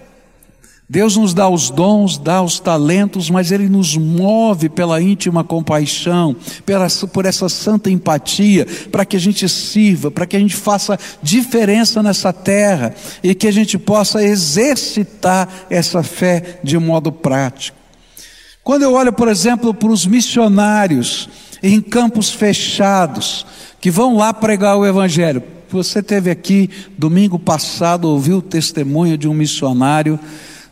Deus 0.91 1.15
nos 1.15 1.35
dá 1.35 1.47
os 1.47 1.69
dons, 1.69 2.17
dá 2.17 2.41
os 2.41 2.59
talentos, 2.59 3.29
mas 3.29 3.51
Ele 3.51 3.69
nos 3.69 3.95
move 3.95 4.69
pela 4.69 4.99
íntima 4.99 5.43
compaixão, 5.43 6.35
pela, 6.65 6.87
por 7.13 7.27
essa 7.27 7.47
santa 7.47 7.91
empatia, 7.91 8.65
para 8.91 9.05
que 9.05 9.15
a 9.15 9.19
gente 9.19 9.47
sirva, 9.47 10.09
para 10.09 10.25
que 10.25 10.35
a 10.35 10.39
gente 10.39 10.55
faça 10.55 10.97
diferença 11.21 12.01
nessa 12.01 12.33
terra 12.33 12.95
e 13.21 13.35
que 13.35 13.47
a 13.47 13.51
gente 13.51 13.77
possa 13.77 14.23
exercitar 14.23 15.47
essa 15.69 16.01
fé 16.01 16.59
de 16.63 16.79
modo 16.79 17.11
prático. 17.11 17.77
Quando 18.63 18.81
eu 18.81 18.93
olho, 18.93 19.13
por 19.13 19.27
exemplo, 19.27 19.75
para 19.75 19.89
os 19.89 20.07
missionários 20.07 21.29
em 21.61 21.79
campos 21.79 22.31
fechados, 22.31 23.45
que 23.79 23.91
vão 23.91 24.17
lá 24.17 24.33
pregar 24.33 24.75
o 24.75 24.85
Evangelho, 24.85 25.43
você 25.71 26.01
teve 26.01 26.29
aqui 26.31 26.69
domingo 26.97 27.37
passado, 27.37 28.09
ouviu 28.09 28.37
o 28.37 28.41
testemunho 28.41 29.17
de 29.17 29.27
um 29.27 29.33
missionário 29.33 30.19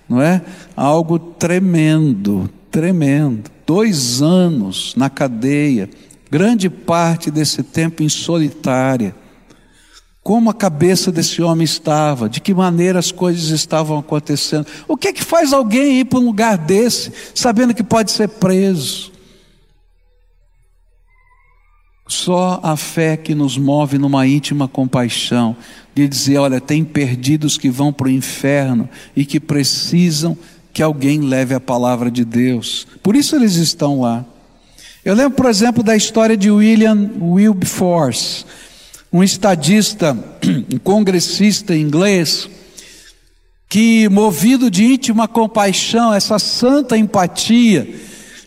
não 0.08 0.22
é? 0.22 0.42
Algo 0.76 1.20
tremendo, 1.20 2.50
tremendo. 2.72 3.52
Dois 3.66 4.22
anos 4.22 4.94
na 4.96 5.10
cadeia, 5.10 5.90
grande 6.32 6.70
parte 6.70 7.30
desse 7.30 7.62
tempo 7.62 8.02
em 8.02 8.10
solitária, 8.10 9.14
como 10.24 10.50
a 10.50 10.54
cabeça 10.54 11.12
desse 11.12 11.42
homem 11.42 11.66
estava, 11.66 12.30
de 12.30 12.40
que 12.40 12.54
maneira 12.54 13.00
as 13.00 13.12
coisas 13.12 13.50
estavam 13.50 13.98
acontecendo. 13.98 14.68
O 14.88 14.96
que 14.96 15.10
é 15.10 15.14
que 15.14 15.24
faz 15.24 15.52
alguém 15.52 16.00
ir 16.00 16.06
para 16.06 16.20
um 16.20 16.26
lugar 16.26 16.58
desse, 16.58 17.12
sabendo 17.34 17.74
que 17.74 17.84
pode 17.84 18.12
ser 18.12 18.30
preso? 18.30 19.12
Só 22.08 22.60
a 22.64 22.78
fé 22.78 23.18
que 23.18 23.36
nos 23.36 23.58
move 23.58 23.98
numa 23.98 24.26
íntima 24.26 24.68
compaixão, 24.68 25.56
de 25.94 26.08
dizer: 26.08 26.38
olha, 26.38 26.62
tem 26.62 26.84
perdidos 26.84 27.58
que 27.58 27.70
vão 27.70 27.92
para 27.92 28.08
o 28.08 28.12
inferno 28.12 28.90
e 29.16 29.26
que 29.26 29.40
precisam 29.40 30.38
que 30.72 30.82
alguém 30.82 31.22
leve 31.22 31.54
a 31.54 31.60
palavra 31.60 32.10
de 32.10 32.24
Deus. 32.24 32.88
Por 33.04 33.16
isso 33.16 33.36
eles 33.36 33.56
estão 33.56 34.02
lá. 34.02 34.26
Eu 35.04 35.16
lembro, 35.16 35.36
por 35.36 35.50
exemplo, 35.50 35.84
da 35.84 35.96
história 35.96 36.38
de 36.38 36.52
William 36.52 37.12
Wilberforce 37.20 38.46
um 39.12 39.24
estadista, 39.24 40.18
um 40.74 40.78
congressista 40.78 41.76
inglês, 41.76 42.50
que, 43.70 44.08
movido 44.10 44.72
de 44.72 44.86
íntima 44.86 45.28
compaixão, 45.28 46.14
essa 46.14 46.40
santa 46.40 46.98
empatia, 46.98 47.96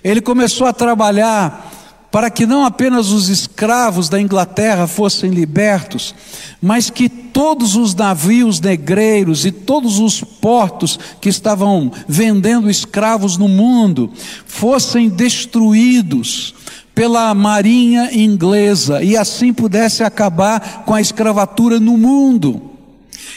ele 0.03 0.21
começou 0.21 0.67
a 0.67 0.73
trabalhar 0.73 1.70
para 2.11 2.31
que 2.31 2.47
não 2.47 2.65
apenas 2.65 3.11
os 3.11 3.29
escravos 3.29 4.09
da 4.09 4.21
Inglaterra 4.21 4.87
fossem 4.87 5.31
libertos, 5.31 6.15
mas 6.61 6.91
que 6.91 7.09
todos 7.09 7.77
os 7.77 7.95
navios 7.95 8.61
negreiros 8.61 9.47
e 9.47 9.53
todos 9.53 9.99
os 9.99 10.23
portos 10.23 10.99
que 11.21 11.29
estavam 11.29 11.91
vendendo 12.09 12.69
escravos 12.69 13.37
no 13.37 13.49
mundo 13.49 14.11
fossem 14.45 15.09
destruídos 15.09 16.55
pela 16.95 17.33
marinha 17.33 18.11
inglesa 18.13 19.03
e 19.03 19.17
assim 19.17 19.53
pudesse 19.53 20.03
acabar 20.03 20.83
com 20.85 20.93
a 20.93 21.01
escravatura 21.01 21.79
no 21.79 21.97
mundo. 21.97 22.71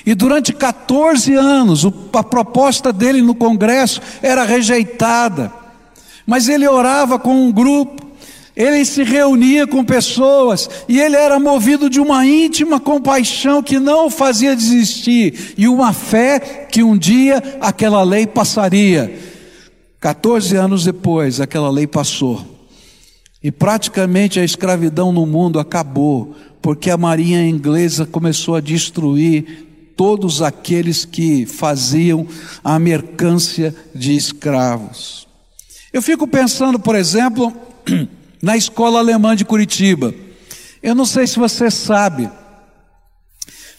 E 0.06 0.14
durante 0.14 0.52
14 0.52 1.34
anos, 1.36 1.86
a 2.14 2.24
proposta 2.24 2.92
dele 2.92 3.22
no 3.22 3.36
Congresso 3.36 4.02
era 4.22 4.44
rejeitada, 4.44 5.54
mas 6.26 6.50
ele 6.50 6.68
orava 6.68 7.18
com 7.18 7.46
um 7.46 7.52
grupo, 7.52 8.03
ele 8.56 8.86
se 8.86 9.04
reunia 9.04 9.66
com 9.66 9.84
pessoas 9.84 10.70
e 10.88 11.00
ele 11.00 11.16
era 11.16 11.40
movido 11.40 11.90
de 11.90 12.00
uma 12.00 12.26
íntima 12.26 12.80
compaixão 12.80 13.64
que 13.64 13.80
não 13.80 14.08
o 14.08 14.12
fazia 14.12 14.56
desistir 14.56 15.54
e 15.58 15.68
uma 15.68 15.92
fé 15.92 16.40
que 16.40 16.84
um 16.84 16.96
dia 16.96 17.42
aquela 17.60 18.04
lei 18.04 18.28
passaria. 18.28 19.12
14 20.00 20.56
anos 20.56 20.84
depois, 20.84 21.42
aquela 21.42 21.70
lei 21.72 21.88
passou. 21.88 22.46
E 23.42 23.52
praticamente 23.52 24.40
a 24.40 24.44
escravidão 24.44 25.12
no 25.12 25.26
mundo 25.26 25.60
acabou, 25.60 26.36
porque 26.62 26.90
a 26.90 26.98
marinha 26.98 27.46
inglesa 27.48 28.06
começou 28.06 28.56
a 28.56 28.62
destruir 28.62 29.68
todos 29.96 30.42
aqueles 30.42 31.06
que 31.06 31.46
faziam 31.46 32.28
a 32.64 32.78
mercância 32.78 33.76
de 33.94 34.16
escravos. 34.16 35.28
Eu 35.92 36.02
fico 36.02 36.28
pensando, 36.28 36.80
por 36.80 36.96
exemplo, 36.96 37.54
na 38.44 38.56
escola 38.56 39.00
alemã 39.00 39.36
de 39.36 39.44
Curitiba. 39.44 40.14
Eu 40.84 40.94
não 40.94 41.06
sei 41.06 41.26
se 41.26 41.40
você 41.40 41.72
sabe, 41.72 42.30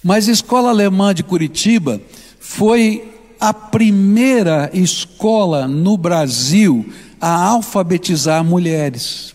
mas 0.03 0.29
a 0.29 0.33
escola 0.33 0.71
alemã 0.71 1.15
de 1.15 1.23
Curitiba 1.23 2.01
foi 2.41 3.15
a 3.39 3.55
primeira 3.55 4.71
escola 4.75 5.69
no 5.69 5.97
Brasil 5.97 6.93
a 7.21 7.45
alfabetizar 7.45 8.43
mulheres 8.43 9.35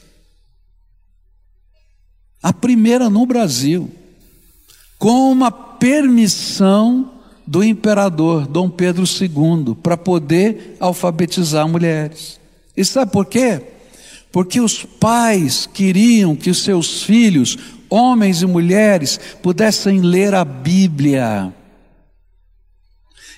a 2.42 2.54
primeira 2.54 3.10
no 3.10 3.26
Brasil, 3.26 3.92
com 4.98 5.32
uma 5.32 5.52
permissão 5.52 7.14
do 7.46 7.64
imperador 7.64 8.48
Dom 8.48 8.70
Pedro 8.70 9.04
II 9.04 9.76
para 9.82 9.98
poder 9.98 10.78
alfabetizar 10.80 11.68
mulheres. 11.68 12.40
E 12.76 12.86
sabe 12.86 13.12
por 13.12 13.26
quê? 13.26 13.62
Porque 14.32 14.60
os 14.60 14.84
pais 14.84 15.68
queriam 15.72 16.36
que 16.36 16.50
os 16.50 16.64
seus 16.64 17.04
filhos, 17.04 17.58
homens 17.90 18.42
e 18.42 18.46
mulheres, 18.46 19.20
pudessem 19.42 20.02
ler 20.02 20.36
a 20.36 20.46
Bíblia 20.46 21.54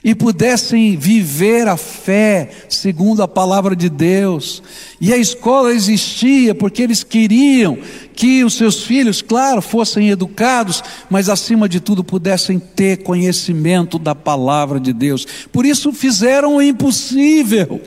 e 0.04 0.16
pudessem 0.16 0.98
viver 0.98 1.68
a 1.68 1.78
fé 1.78 2.50
segundo 2.68 3.22
a 3.22 3.28
palavra 3.28 3.76
de 3.76 3.88
Deus. 3.88 4.64
E 5.00 5.14
a 5.14 5.18
escola 5.18 5.72
existia 5.72 6.56
porque 6.56 6.82
eles 6.82 7.04
queriam 7.04 7.78
que 8.14 8.44
os 8.44 8.56
seus 8.56 8.84
filhos, 8.84 9.22
claro, 9.22 9.62
fossem 9.62 10.10
educados, 10.10 10.84
mas 11.10 11.30
acima 11.30 11.70
de 11.70 11.80
tudo 11.80 12.04
pudessem 12.04 12.58
ter 12.58 13.04
conhecimento 13.04 14.00
da 14.00 14.16
palavra 14.16 14.80
de 14.80 14.92
Deus. 14.92 15.26
Por 15.52 15.66
isso 15.66 15.94
fizeram 15.94 16.56
o 16.56 16.62
impossível. 16.62 17.80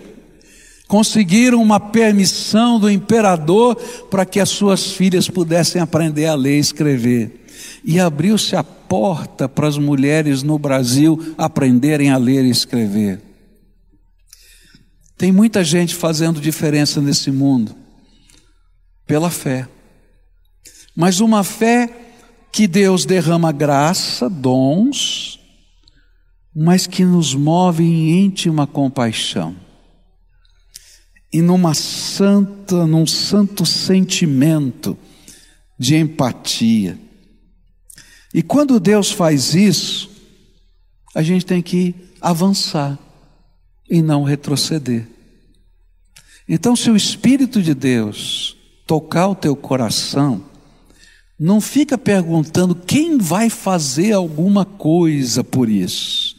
Conseguiram 0.87 1.63
uma 1.63 1.81
permissão 1.81 2.79
do 2.79 2.91
imperador 2.91 3.77
para 4.11 4.27
que 4.27 4.39
as 4.39 4.51
suas 4.51 4.93
filhas 4.93 5.29
pudessem 5.29 5.81
aprender 5.81 6.27
a 6.27 6.35
ler 6.35 6.57
e 6.57 6.61
escrever. 6.61 7.47
E 7.85 7.99
abriu-se 7.99 8.55
a 8.55 8.63
porta 8.63 9.49
para 9.49 9.67
as 9.67 9.79
mulheres 9.79 10.43
no 10.43 10.59
Brasil 10.59 11.35
aprenderem 11.39 12.11
a 12.11 12.17
ler 12.17 12.45
e 12.45 12.51
escrever. 12.51 13.21
Tem 15.17 15.33
muita 15.33 15.65
gente 15.65 15.95
fazendo 15.95 16.41
diferença 16.41 17.01
nesse 17.01 17.31
mundo 17.31 17.75
pela 19.07 19.31
fé. 19.31 19.69
Mas 20.95 21.21
uma 21.21 21.43
fé 21.43 21.89
que 22.53 22.67
Deus 22.67 23.05
derrama 23.05 23.51
graça, 23.53 24.29
dons, 24.29 25.41
mas 26.55 26.87
que 26.87 27.05
nos 27.05 27.35
move 27.35 27.83
em 27.83 28.25
íntima 28.25 28.67
compaixão. 28.67 29.64
E 31.35 31.43
numa 31.43 31.75
santa, 31.75 32.87
num 32.87 33.05
santo 33.05 33.67
sentimento 33.67 34.97
de 35.77 35.97
empatia. 35.97 36.97
E 38.33 38.41
quando 38.41 38.79
Deus 38.79 39.11
faz 39.11 39.53
isso, 39.53 40.09
a 41.13 41.23
gente 41.23 41.45
tem 41.45 41.61
que 41.61 41.93
avançar 42.21 42.97
e 43.91 44.01
não 44.01 44.23
retroceder. 44.23 45.09
Então, 46.49 46.77
se 46.77 46.89
o 46.89 46.95
Espírito 46.95 47.61
de 47.61 47.75
Deus 47.75 48.57
tocar 48.87 49.27
o 49.27 49.35
teu 49.35 49.57
coração, 49.57 50.45
não 51.37 51.61
fica 51.61 51.99
perguntando 51.99 52.77
quem 52.77 53.19
vai 53.19 53.51
fazer 53.51 54.13
alguma 54.13 54.65
coisa 54.65 55.43
por 55.43 55.69
isso. 55.69 56.37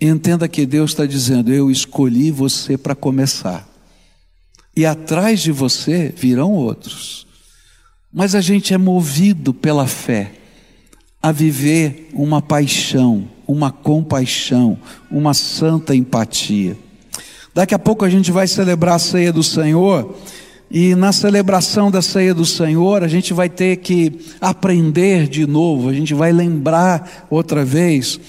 Entenda 0.00 0.48
que 0.48 0.64
Deus 0.64 0.92
está 0.92 1.04
dizendo: 1.04 1.52
Eu 1.52 1.70
escolhi 1.70 2.30
você 2.30 2.78
para 2.78 2.94
começar, 2.94 3.67
e 4.78 4.86
atrás 4.86 5.40
de 5.40 5.50
você 5.50 6.14
virão 6.16 6.52
outros. 6.52 7.26
Mas 8.12 8.36
a 8.36 8.40
gente 8.40 8.72
é 8.72 8.78
movido 8.78 9.52
pela 9.52 9.88
fé 9.88 10.30
a 11.20 11.32
viver 11.32 12.08
uma 12.12 12.40
paixão, 12.40 13.28
uma 13.44 13.72
compaixão, 13.72 14.78
uma 15.10 15.34
santa 15.34 15.96
empatia. 15.96 16.78
Daqui 17.52 17.74
a 17.74 17.78
pouco 17.78 18.04
a 18.04 18.08
gente 18.08 18.30
vai 18.30 18.46
celebrar 18.46 18.94
a 18.94 18.98
ceia 19.00 19.32
do 19.32 19.42
Senhor, 19.42 20.14
e 20.70 20.94
na 20.94 21.10
celebração 21.10 21.90
da 21.90 22.00
ceia 22.00 22.32
do 22.32 22.46
Senhor, 22.46 23.02
a 23.02 23.08
gente 23.08 23.34
vai 23.34 23.48
ter 23.48 23.78
que 23.78 24.16
aprender 24.40 25.26
de 25.26 25.44
novo, 25.44 25.88
a 25.88 25.92
gente 25.92 26.14
vai 26.14 26.30
lembrar 26.30 27.26
outra 27.28 27.64
vez 27.64 28.20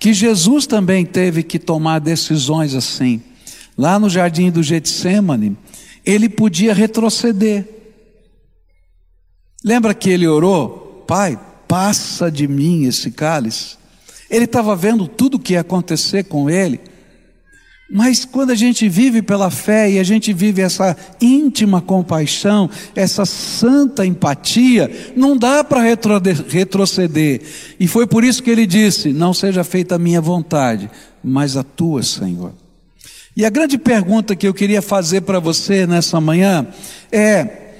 que 0.00 0.12
Jesus 0.12 0.66
também 0.66 1.06
teve 1.06 1.44
que 1.44 1.60
tomar 1.60 2.00
decisões 2.00 2.74
assim. 2.74 3.22
Lá 3.78 4.00
no 4.00 4.10
jardim 4.10 4.50
do 4.50 4.64
Getsemane, 4.64 5.56
ele 6.04 6.28
podia 6.28 6.74
retroceder. 6.74 7.68
Lembra 9.64 9.94
que 9.94 10.10
ele 10.10 10.26
orou? 10.26 11.04
Pai, 11.06 11.38
passa 11.68 12.30
de 12.30 12.48
mim 12.48 12.84
esse 12.84 13.10
cálice. 13.10 13.76
Ele 14.28 14.44
estava 14.44 14.74
vendo 14.74 15.06
tudo 15.06 15.36
o 15.36 15.38
que 15.38 15.52
ia 15.52 15.60
acontecer 15.60 16.24
com 16.24 16.50
ele. 16.50 16.80
Mas 17.94 18.24
quando 18.24 18.50
a 18.50 18.54
gente 18.54 18.88
vive 18.88 19.20
pela 19.20 19.50
fé 19.50 19.90
e 19.90 19.98
a 19.98 20.02
gente 20.02 20.32
vive 20.32 20.62
essa 20.62 20.96
íntima 21.20 21.82
compaixão, 21.82 22.70
essa 22.94 23.26
santa 23.26 24.06
empatia, 24.06 24.90
não 25.14 25.36
dá 25.36 25.62
para 25.62 25.82
retroceder. 25.82 27.42
E 27.78 27.86
foi 27.86 28.06
por 28.06 28.24
isso 28.24 28.42
que 28.42 28.50
ele 28.50 28.66
disse: 28.66 29.12
Não 29.12 29.34
seja 29.34 29.62
feita 29.62 29.96
a 29.96 29.98
minha 29.98 30.22
vontade, 30.22 30.90
mas 31.22 31.54
a 31.54 31.62
tua, 31.62 32.02
Senhor. 32.02 32.61
E 33.34 33.46
a 33.46 33.50
grande 33.50 33.78
pergunta 33.78 34.36
que 34.36 34.46
eu 34.46 34.52
queria 34.52 34.82
fazer 34.82 35.22
para 35.22 35.40
você 35.40 35.86
nessa 35.86 36.20
manhã 36.20 36.66
é: 37.10 37.74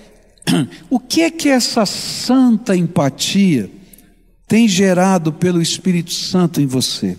o 0.89 0.99
que 0.99 1.23
é 1.23 1.31
que 1.31 1.49
essa 1.49 1.85
santa 1.85 2.75
empatia 2.75 3.71
tem 4.49 4.67
gerado 4.67 5.33
pelo 5.33 5.61
Espírito 5.61 6.13
Santo 6.13 6.61
em 6.61 6.67
você? 6.67 7.19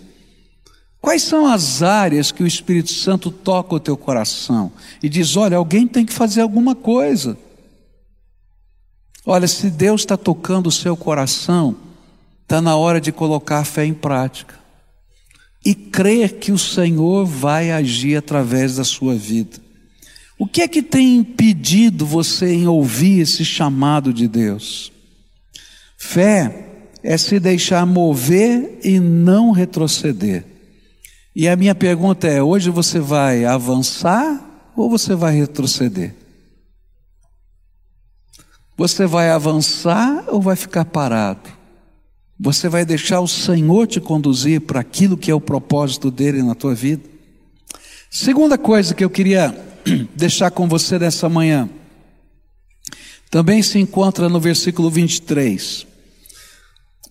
Quais 0.99 1.21
são 1.21 1.45
as 1.45 1.83
áreas 1.83 2.31
que 2.31 2.41
o 2.41 2.47
Espírito 2.47 2.91
Santo 2.91 3.29
toca 3.29 3.75
o 3.75 3.79
teu 3.79 3.95
coração 3.95 4.71
e 5.01 5.07
diz: 5.07 5.37
olha, 5.37 5.57
alguém 5.57 5.87
tem 5.87 6.05
que 6.05 6.13
fazer 6.13 6.41
alguma 6.41 6.73
coisa. 6.73 7.37
Olha, 9.25 9.47
se 9.47 9.69
Deus 9.69 10.01
está 10.01 10.17
tocando 10.17 10.67
o 10.67 10.71
seu 10.71 10.97
coração, 10.97 11.77
está 12.41 12.59
na 12.59 12.75
hora 12.75 12.99
de 12.99 13.11
colocar 13.11 13.59
a 13.59 13.65
fé 13.65 13.85
em 13.85 13.93
prática 13.93 14.62
e 15.65 15.73
crer 15.73 16.39
que 16.39 16.51
o 16.51 16.57
Senhor 16.57 17.25
vai 17.25 17.71
agir 17.71 18.17
através 18.17 18.75
da 18.75 18.83
sua 18.83 19.15
vida. 19.15 19.57
O 20.37 20.45
que 20.45 20.61
é 20.61 20.67
que 20.67 20.81
tem 20.81 21.17
impedido 21.17 22.05
você 22.05 22.53
em 22.53 22.67
ouvir 22.67 23.19
esse 23.21 23.45
chamado 23.45 24.13
de 24.13 24.27
Deus? 24.27 24.91
Fé 25.97 26.65
é 27.01 27.17
se 27.17 27.39
deixar 27.39 27.85
mover 27.85 28.79
e 28.83 28.99
não 28.99 29.51
retroceder. 29.51 30.45
E 31.35 31.47
a 31.47 31.55
minha 31.55 31.73
pergunta 31.73 32.27
é: 32.27 32.43
hoje 32.43 32.69
você 32.69 32.99
vai 32.99 33.45
avançar 33.45 34.71
ou 34.75 34.89
você 34.89 35.15
vai 35.15 35.35
retroceder? 35.35 36.13
Você 38.75 39.05
vai 39.05 39.29
avançar 39.29 40.25
ou 40.27 40.41
vai 40.41 40.55
ficar 40.55 40.85
parado? 40.85 41.62
Você 42.43 42.67
vai 42.67 42.83
deixar 42.83 43.21
o 43.21 43.27
Senhor 43.27 43.87
te 43.87 44.01
conduzir 44.01 44.59
para 44.59 44.81
aquilo 44.81 45.15
que 45.15 45.31
é 45.31 45.33
o 45.33 45.39
propósito 45.39 46.11
dele 46.11 46.43
na 46.43 46.53
tua 46.53 46.75
vida? 46.75 47.01
Segunda 48.11 48.57
coisa 48.57 48.93
que 48.93 49.01
eu 49.01 49.09
queria 49.09 49.57
deixar 50.13 50.51
com 50.51 50.67
você 50.67 50.99
nessa 50.99 51.29
manhã, 51.29 51.69
também 53.31 53.63
se 53.63 53.79
encontra 53.79 54.27
no 54.27 54.41
versículo 54.41 54.89
23. 54.89 55.87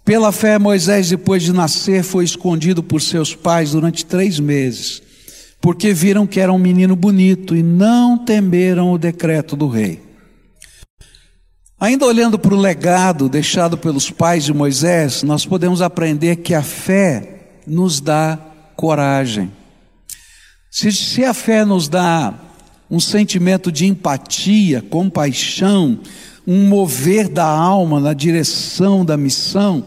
Pela 0.05 0.33
fé, 0.33 0.59
Moisés, 0.59 1.09
depois 1.09 1.42
de 1.42 1.55
nascer, 1.55 2.03
foi 2.03 2.27
escondido 2.27 2.83
por 2.83 3.01
seus 3.01 3.35
pais 3.35 3.71
durante 3.71 4.05
três 4.05 4.38
meses, 4.38 5.03
porque 5.62 5.95
viram 5.95 6.27
que 6.27 6.40
era 6.40 6.53
um 6.53 6.59
menino 6.59 6.95
bonito 6.95 7.57
e 7.57 7.62
não 7.62 8.18
temeram 8.18 8.92
o 8.92 8.99
decreto 8.99 9.57
do 9.57 9.66
rei. 9.66 10.12
Ainda 11.83 12.07
olhando 12.07 12.38
para 12.38 12.55
o 12.55 12.61
legado 12.61 13.29
deixado 13.29 13.77
pelos 13.77 14.09
pais 14.09 14.45
de 14.45 14.55
Moisés, 14.55 15.25
nós 15.25 15.45
podemos 15.45 15.83
aprender 15.83 16.37
que 16.37 16.55
a 16.55 16.62
fé 16.62 17.40
nos 17.66 18.01
dá 18.01 18.38
coragem. 18.77 19.51
Se, 20.71 20.92
se 20.92 21.25
a 21.25 21.35
fé 21.35 21.64
nos 21.64 21.88
dá 21.88 22.35
um 22.88 23.01
sentimento 23.01 23.73
de 23.73 23.85
empatia, 23.85 24.81
compaixão, 24.81 25.99
um 26.47 26.68
mover 26.68 27.29
da 27.29 27.47
alma 27.49 27.99
na 27.99 28.12
direção 28.14 29.05
da 29.05 29.16
missão, 29.16 29.85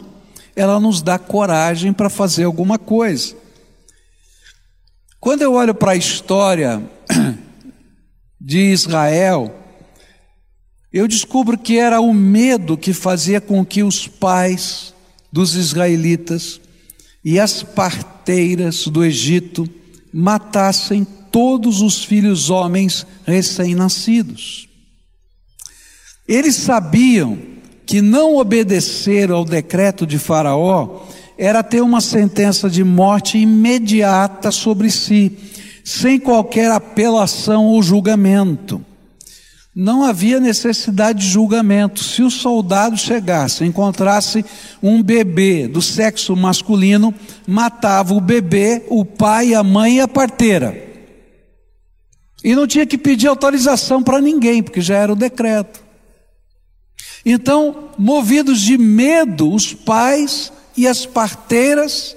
ela 0.54 0.78
nos 0.78 1.00
dá 1.00 1.18
coragem 1.18 1.94
para 1.94 2.10
fazer 2.10 2.44
alguma 2.44 2.78
coisa. 2.78 3.34
Quando 5.18 5.40
eu 5.40 5.54
olho 5.54 5.74
para 5.74 5.92
a 5.92 5.96
história 5.96 6.82
de 8.38 8.70
Israel, 8.70 9.62
eu 10.92 11.08
descubro 11.08 11.58
que 11.58 11.78
era 11.78 12.00
o 12.00 12.14
medo 12.14 12.76
que 12.76 12.92
fazia 12.92 13.40
com 13.40 13.64
que 13.64 13.82
os 13.82 14.06
pais 14.06 14.94
dos 15.32 15.54
israelitas 15.54 16.60
e 17.24 17.40
as 17.40 17.62
parteiras 17.62 18.86
do 18.86 19.04
Egito 19.04 19.68
matassem 20.12 21.06
todos 21.30 21.82
os 21.82 22.04
filhos 22.04 22.50
homens 22.50 23.04
recém-nascidos. 23.24 24.68
Eles 26.26 26.54
sabiam 26.54 27.38
que 27.84 28.00
não 28.00 28.36
obedecer 28.36 29.30
ao 29.30 29.44
decreto 29.44 30.06
de 30.06 30.18
Faraó 30.18 31.04
era 31.36 31.62
ter 31.62 31.82
uma 31.82 32.00
sentença 32.00 32.70
de 32.70 32.82
morte 32.82 33.38
imediata 33.38 34.50
sobre 34.50 34.90
si, 34.90 35.36
sem 35.84 36.18
qualquer 36.18 36.70
apelação 36.70 37.66
ou 37.66 37.82
julgamento 37.82 38.85
não 39.78 40.02
havia 40.02 40.40
necessidade 40.40 41.18
de 41.18 41.28
julgamento. 41.28 42.02
Se 42.02 42.22
o 42.22 42.30
soldado 42.30 42.96
chegasse, 42.96 43.62
encontrasse 43.62 44.42
um 44.82 45.02
bebê 45.02 45.68
do 45.68 45.82
sexo 45.82 46.34
masculino, 46.34 47.14
matava 47.46 48.14
o 48.14 48.20
bebê, 48.20 48.86
o 48.88 49.04
pai, 49.04 49.52
a 49.52 49.62
mãe 49.62 49.98
e 49.98 50.00
a 50.00 50.08
parteira. 50.08 50.82
E 52.42 52.54
não 52.54 52.66
tinha 52.66 52.86
que 52.86 52.96
pedir 52.96 53.26
autorização 53.26 54.02
para 54.02 54.18
ninguém, 54.18 54.62
porque 54.62 54.80
já 54.80 54.96
era 54.96 55.12
o 55.12 55.16
decreto. 55.16 55.84
Então, 57.22 57.90
movidos 57.98 58.62
de 58.62 58.78
medo, 58.78 59.52
os 59.52 59.74
pais 59.74 60.50
e 60.74 60.86
as 60.86 61.04
parteiras 61.04 62.16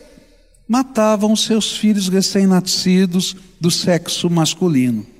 matavam 0.65 1.35
seus 1.35 1.75
filhos 1.75 2.07
recém-nascidos 2.07 3.35
do 3.59 3.69
sexo 3.69 4.29
masculino 4.29 5.18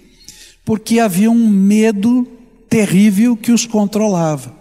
porque 0.70 1.00
havia 1.00 1.32
um 1.32 1.48
medo 1.48 2.28
terrível 2.70 3.36
que 3.36 3.52
os 3.52 3.66
controlava. 3.66 4.56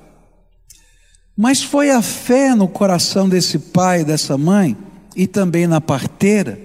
Mas 1.36 1.62
foi 1.62 1.90
a 1.90 2.00
fé 2.00 2.54
no 2.54 2.66
coração 2.66 3.28
desse 3.28 3.58
pai, 3.58 4.06
dessa 4.06 4.38
mãe, 4.38 4.74
e 5.14 5.26
também 5.26 5.66
na 5.66 5.82
parteira, 5.82 6.58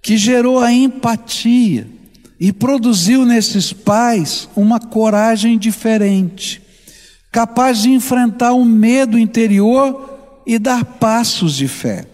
que 0.00 0.16
gerou 0.16 0.60
a 0.60 0.72
empatia 0.72 1.86
e 2.40 2.50
produziu 2.50 3.26
nesses 3.26 3.70
pais 3.70 4.48
uma 4.56 4.80
coragem 4.80 5.58
diferente, 5.58 6.62
capaz 7.30 7.82
de 7.82 7.90
enfrentar 7.90 8.54
o 8.54 8.64
medo 8.64 9.18
interior 9.18 10.40
e 10.46 10.58
dar 10.58 10.86
passos 10.86 11.54
de 11.54 11.68
fé. 11.68 12.06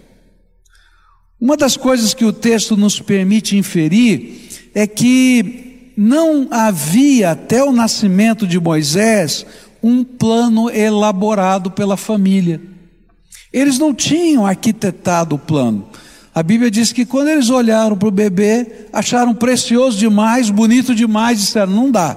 Uma 1.40 1.56
das 1.56 1.76
coisas 1.76 2.12
que 2.12 2.24
o 2.24 2.32
texto 2.32 2.76
nos 2.76 2.98
permite 2.98 3.56
inferir 3.56 4.48
é 4.74 4.84
que 4.84 5.63
não 5.96 6.48
havia 6.50 7.30
até 7.32 7.62
o 7.62 7.72
nascimento 7.72 8.46
de 8.46 8.58
Moisés 8.58 9.46
um 9.82 10.02
plano 10.02 10.70
elaborado 10.70 11.70
pela 11.70 11.96
família. 11.96 12.60
Eles 13.52 13.78
não 13.78 13.94
tinham 13.94 14.46
arquitetado 14.46 15.36
o 15.36 15.38
plano. 15.38 15.88
A 16.34 16.42
Bíblia 16.42 16.70
diz 16.70 16.92
que 16.92 17.06
quando 17.06 17.28
eles 17.28 17.48
olharam 17.48 17.96
para 17.96 18.08
o 18.08 18.10
bebê, 18.10 18.88
acharam 18.92 19.32
precioso 19.34 19.96
demais, 19.96 20.50
bonito 20.50 20.94
demais, 20.94 21.38
disseram: 21.38 21.72
não 21.72 21.90
dá, 21.90 22.16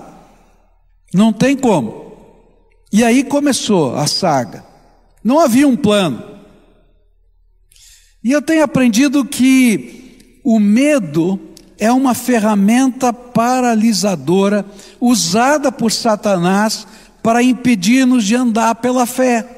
não 1.13 1.31
tem 1.31 1.55
como. 1.55 2.07
E 2.91 3.03
aí 3.03 3.23
começou 3.23 3.95
a 3.95 4.07
saga. 4.07 4.65
Não 5.23 5.39
havia 5.39 5.67
um 5.67 5.75
plano. 5.75 6.23
E 8.23 8.31
eu 8.31 8.41
tenho 8.41 8.63
aprendido 8.63 9.23
que 9.25 10.39
o 10.43 10.59
medo 10.59 11.39
é 11.79 11.91
uma 11.91 12.13
ferramenta 12.13 13.13
paralisadora 13.13 14.65
usada 14.99 15.71
por 15.71 15.91
Satanás 15.91 16.87
para 17.21 17.43
impedir-nos 17.43 18.23
de 18.23 18.35
andar 18.35 18.75
pela 18.75 19.05
fé. 19.05 19.55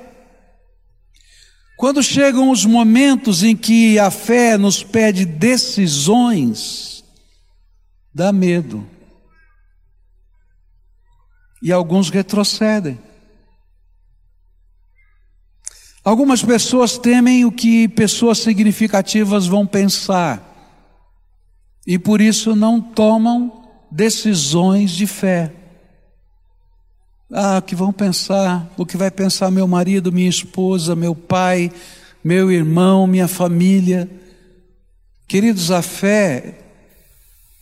Quando 1.77 2.03
chegam 2.03 2.49
os 2.49 2.65
momentos 2.65 3.41
em 3.41 3.55
que 3.55 3.97
a 3.97 4.11
fé 4.11 4.57
nos 4.57 4.83
pede 4.83 5.23
decisões, 5.25 7.03
dá 8.13 8.33
medo. 8.33 8.85
E 11.61 11.71
alguns 11.71 12.09
retrocedem. 12.09 12.99
Algumas 16.03 16.41
pessoas 16.41 16.97
temem 16.97 17.45
o 17.45 17.51
que 17.51 17.87
pessoas 17.87 18.39
significativas 18.39 19.45
vão 19.45 19.65
pensar 19.65 20.48
e 21.89 21.97
por 21.97 22.21
isso 22.21 22.55
não 22.55 22.79
tomam 22.79 23.63
decisões 23.89 24.91
de 24.91 25.07
fé. 25.07 25.51
Ah, 27.33 27.57
o 27.57 27.61
que 27.63 27.73
vão 27.73 27.91
pensar? 27.91 28.71
O 28.77 28.85
que 28.85 28.95
vai 28.95 29.09
pensar 29.09 29.49
meu 29.49 29.67
marido, 29.67 30.11
minha 30.11 30.29
esposa, 30.29 30.95
meu 30.95 31.15
pai, 31.15 31.71
meu 32.23 32.51
irmão, 32.51 33.07
minha 33.07 33.27
família? 33.27 34.07
Queridos, 35.27 35.71
a 35.71 35.81
fé 35.81 36.59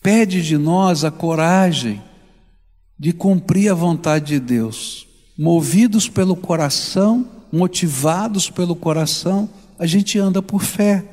pede 0.03 0.41
de 0.41 0.57
nós 0.57 1.05
a 1.05 1.11
coragem 1.11 2.03
de 2.99 3.13
cumprir 3.13 3.71
a 3.71 3.73
vontade 3.73 4.25
de 4.25 4.39
Deus. 4.41 5.07
Movidos 5.37 6.09
pelo 6.09 6.35
coração, 6.35 7.25
motivados 7.49 8.49
pelo 8.49 8.75
coração, 8.75 9.49
a 9.79 9.85
gente 9.85 10.19
anda 10.19 10.41
por 10.41 10.61
fé. 10.61 11.05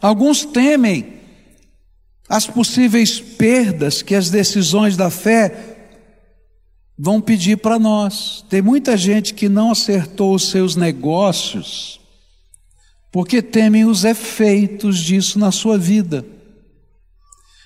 Alguns 0.00 0.44
temem 0.44 1.18
as 2.28 2.46
possíveis 2.46 3.20
perdas 3.20 4.02
que 4.02 4.14
as 4.14 4.28
decisões 4.28 4.96
da 4.96 5.08
fé 5.08 5.76
vão 6.98 7.20
pedir 7.20 7.56
para 7.56 7.78
nós. 7.78 8.44
Tem 8.50 8.60
muita 8.60 8.96
gente 8.96 9.32
que 9.32 9.48
não 9.48 9.70
acertou 9.70 10.34
os 10.34 10.50
seus 10.50 10.76
negócios 10.76 11.98
porque 13.10 13.40
temem 13.40 13.86
os 13.86 14.04
efeitos 14.04 14.98
disso 14.98 15.38
na 15.38 15.50
sua 15.50 15.78
vida. 15.78 16.24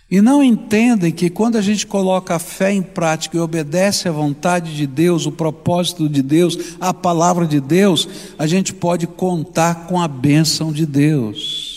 E 0.08 0.20
não 0.20 0.42
entendem 0.44 1.10
que 1.10 1.30
quando 1.30 1.56
a 1.56 1.62
gente 1.62 1.86
coloca 1.86 2.36
a 2.36 2.38
fé 2.38 2.70
em 2.70 2.82
prática 2.82 3.36
e 3.36 3.40
obedece 3.40 4.08
à 4.08 4.12
vontade 4.12 4.76
de 4.76 4.86
Deus, 4.86 5.26
o 5.26 5.32
propósito 5.32 6.08
de 6.08 6.22
Deus, 6.22 6.76
a 6.78 6.92
palavra 6.92 7.46
de 7.46 7.60
Deus, 7.60 8.06
a 8.38 8.46
gente 8.46 8.74
pode 8.74 9.06
contar 9.06 9.86
com 9.86 10.00
a 10.00 10.06
bênção 10.06 10.70
de 10.70 10.84
Deus 10.84 11.71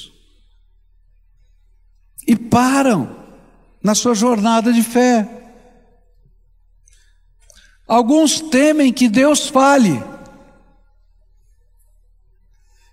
e 2.28 2.36
param 2.36 3.16
na 3.82 3.94
sua 3.94 4.16
jornada 4.16 4.74
de 4.74 4.82
fé. 4.82 5.28
Alguns 7.88 8.42
temem 8.42 8.92
que 8.92 9.08
Deus 9.08 9.48
fale. 9.48 10.02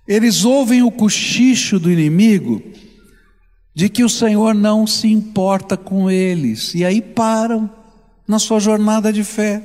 eles 0.06 0.44
ouvem 0.44 0.82
o 0.82 0.90
cochicho 0.90 1.78
do 1.78 1.90
inimigo 1.90 2.62
de 3.74 3.88
que 3.88 4.04
o 4.04 4.08
Senhor 4.08 4.54
não 4.54 4.86
se 4.86 5.08
importa 5.08 5.76
com 5.76 6.10
eles, 6.10 6.74
e 6.74 6.84
aí 6.84 7.00
param 7.00 7.70
na 8.28 8.38
sua 8.38 8.60
jornada 8.60 9.12
de 9.12 9.24
fé. 9.24 9.62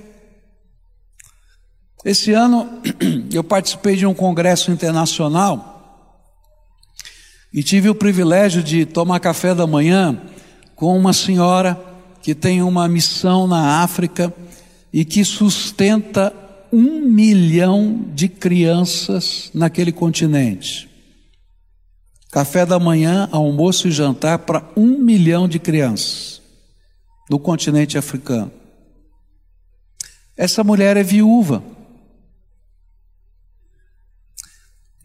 Esse 2.06 2.32
ano 2.32 2.82
eu 3.34 3.44
participei 3.44 3.98
de 3.98 4.06
um 4.06 4.14
congresso 4.14 4.72
internacional 4.72 5.77
e 7.58 7.64
tive 7.64 7.90
o 7.90 7.96
privilégio 7.96 8.62
de 8.62 8.86
tomar 8.86 9.20
café 9.20 9.56
da 9.56 9.66
manhã 9.66 10.22
com 10.76 10.96
uma 10.96 11.12
senhora 11.12 11.76
que 12.22 12.36
tem 12.36 12.62
uma 12.62 12.88
missão 12.88 13.48
na 13.48 13.82
África 13.82 14.32
e 14.94 15.04
que 15.04 15.26
sustenta 15.26 16.32
um 16.72 17.02
milhão 17.02 18.06
de 18.14 18.30
crianças 18.30 19.50
naquele 19.56 19.92
continente. 19.92 20.88
Café 22.32 22.64
da 22.64 22.78
manhã, 22.78 23.28
almoço 23.32 23.88
e 23.88 23.92
jantar 23.92 24.38
para 24.38 24.64
um 24.78 25.00
milhão 25.00 25.48
de 25.48 25.58
crianças 25.58 26.40
no 27.28 27.40
continente 27.40 27.98
africano. 27.98 28.52
Essa 30.38 30.64
mulher 30.64 30.96
é 30.96 31.02
viúva. 31.02 31.64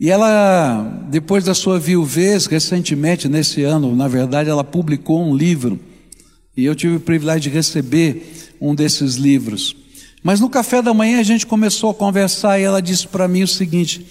E 0.02 0.10
ela, 0.10 0.82
depois 1.08 1.44
da 1.44 1.54
sua 1.54 1.78
viuvez, 1.78 2.46
recentemente, 2.46 3.28
nesse 3.28 3.62
ano, 3.62 3.94
na 3.94 4.08
verdade, 4.08 4.50
ela 4.50 4.64
publicou 4.64 5.24
um 5.24 5.32
livro. 5.32 5.78
E 6.56 6.64
eu 6.64 6.74
tive 6.74 6.96
o 6.96 7.00
privilégio 7.00 7.42
de 7.42 7.50
receber 7.50 8.56
um 8.60 8.74
desses 8.74 9.14
livros. 9.14 9.76
Mas 10.20 10.40
no 10.40 10.50
café 10.50 10.82
da 10.82 10.92
manhã 10.92 11.20
a 11.20 11.22
gente 11.22 11.46
começou 11.46 11.90
a 11.90 11.94
conversar 11.94 12.58
e 12.58 12.64
ela 12.64 12.82
disse 12.82 13.06
para 13.06 13.28
mim 13.28 13.44
o 13.44 13.48
seguinte: 13.48 14.04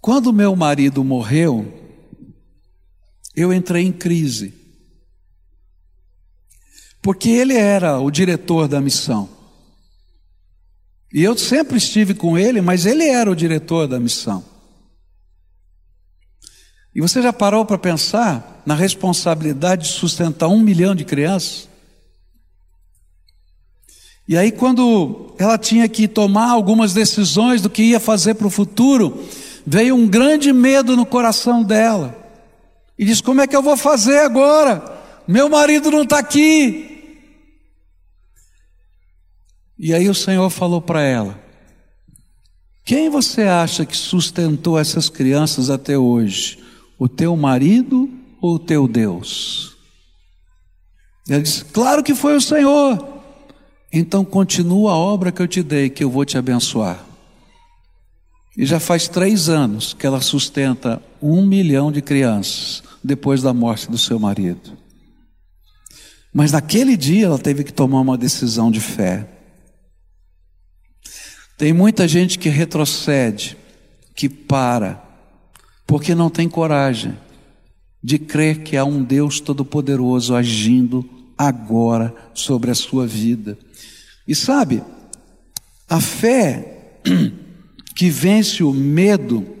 quando 0.00 0.32
meu 0.32 0.54
marido 0.54 1.02
morreu, 1.02 1.66
eu 3.34 3.52
entrei 3.52 3.84
em 3.84 3.90
crise. 3.90 4.54
Porque 7.02 7.30
ele 7.30 7.54
era 7.54 7.98
o 7.98 8.12
diretor 8.12 8.68
da 8.68 8.80
missão. 8.80 9.28
E 11.12 11.24
eu 11.24 11.36
sempre 11.36 11.78
estive 11.78 12.14
com 12.14 12.38
ele, 12.38 12.60
mas 12.60 12.86
ele 12.86 13.06
era 13.08 13.28
o 13.28 13.34
diretor 13.34 13.88
da 13.88 13.98
missão. 13.98 14.44
E 16.98 17.00
você 17.00 17.22
já 17.22 17.32
parou 17.32 17.64
para 17.64 17.78
pensar 17.78 18.60
na 18.66 18.74
responsabilidade 18.74 19.86
de 19.86 19.92
sustentar 19.92 20.48
um 20.48 20.58
milhão 20.58 20.96
de 20.96 21.04
crianças? 21.04 21.68
E 24.26 24.36
aí, 24.36 24.50
quando 24.50 25.32
ela 25.38 25.56
tinha 25.56 25.88
que 25.88 26.08
tomar 26.08 26.50
algumas 26.50 26.92
decisões 26.92 27.62
do 27.62 27.70
que 27.70 27.84
ia 27.84 28.00
fazer 28.00 28.34
para 28.34 28.48
o 28.48 28.50
futuro, 28.50 29.24
veio 29.64 29.94
um 29.94 30.08
grande 30.08 30.52
medo 30.52 30.96
no 30.96 31.06
coração 31.06 31.62
dela. 31.62 32.18
E 32.98 33.04
disse: 33.04 33.22
Como 33.22 33.40
é 33.40 33.46
que 33.46 33.54
eu 33.54 33.62
vou 33.62 33.76
fazer 33.76 34.18
agora? 34.18 34.82
Meu 35.28 35.48
marido 35.48 35.92
não 35.92 36.02
está 36.02 36.18
aqui. 36.18 37.30
E 39.78 39.94
aí 39.94 40.08
o 40.08 40.14
Senhor 40.16 40.50
falou 40.50 40.82
para 40.82 41.00
ela: 41.00 41.40
Quem 42.84 43.08
você 43.08 43.42
acha 43.42 43.86
que 43.86 43.96
sustentou 43.96 44.76
essas 44.76 45.08
crianças 45.08 45.70
até 45.70 45.96
hoje? 45.96 46.66
O 46.98 47.08
teu 47.08 47.36
marido 47.36 48.10
ou 48.40 48.54
o 48.54 48.58
teu 48.58 48.88
Deus? 48.88 49.76
Ele 51.28 51.42
disse: 51.42 51.64
Claro 51.66 52.02
que 52.02 52.14
foi 52.14 52.36
o 52.36 52.40
Senhor. 52.40 53.16
Então 53.92 54.24
continua 54.24 54.92
a 54.92 54.96
obra 54.96 55.32
que 55.32 55.40
eu 55.40 55.48
te 55.48 55.62
dei, 55.62 55.88
que 55.88 56.04
eu 56.04 56.10
vou 56.10 56.24
te 56.24 56.36
abençoar. 56.36 57.04
E 58.56 58.66
já 58.66 58.80
faz 58.80 59.06
três 59.06 59.48
anos 59.48 59.94
que 59.94 60.06
ela 60.06 60.20
sustenta 60.20 61.00
um 61.22 61.46
milhão 61.46 61.92
de 61.92 62.02
crianças 62.02 62.82
depois 63.02 63.42
da 63.42 63.54
morte 63.54 63.90
do 63.90 63.96
seu 63.96 64.18
marido. 64.18 64.76
Mas 66.34 66.52
naquele 66.52 66.96
dia 66.96 67.26
ela 67.26 67.38
teve 67.38 67.64
que 67.64 67.72
tomar 67.72 68.00
uma 68.00 68.18
decisão 68.18 68.70
de 68.70 68.80
fé. 68.80 69.28
Tem 71.56 71.72
muita 71.72 72.06
gente 72.06 72.38
que 72.38 72.48
retrocede, 72.48 73.56
que 74.14 74.28
para, 74.28 75.02
porque 75.88 76.14
não 76.14 76.28
tem 76.28 76.50
coragem 76.50 77.16
de 78.04 78.18
crer 78.18 78.62
que 78.62 78.76
há 78.76 78.84
um 78.84 79.02
Deus 79.02 79.40
Todo-Poderoso 79.40 80.34
agindo 80.34 81.02
agora 81.36 82.14
sobre 82.34 82.70
a 82.70 82.74
sua 82.74 83.06
vida. 83.06 83.58
E 84.26 84.34
sabe, 84.34 84.82
a 85.88 85.98
fé 85.98 87.00
que 87.96 88.10
vence 88.10 88.62
o 88.62 88.70
medo 88.70 89.56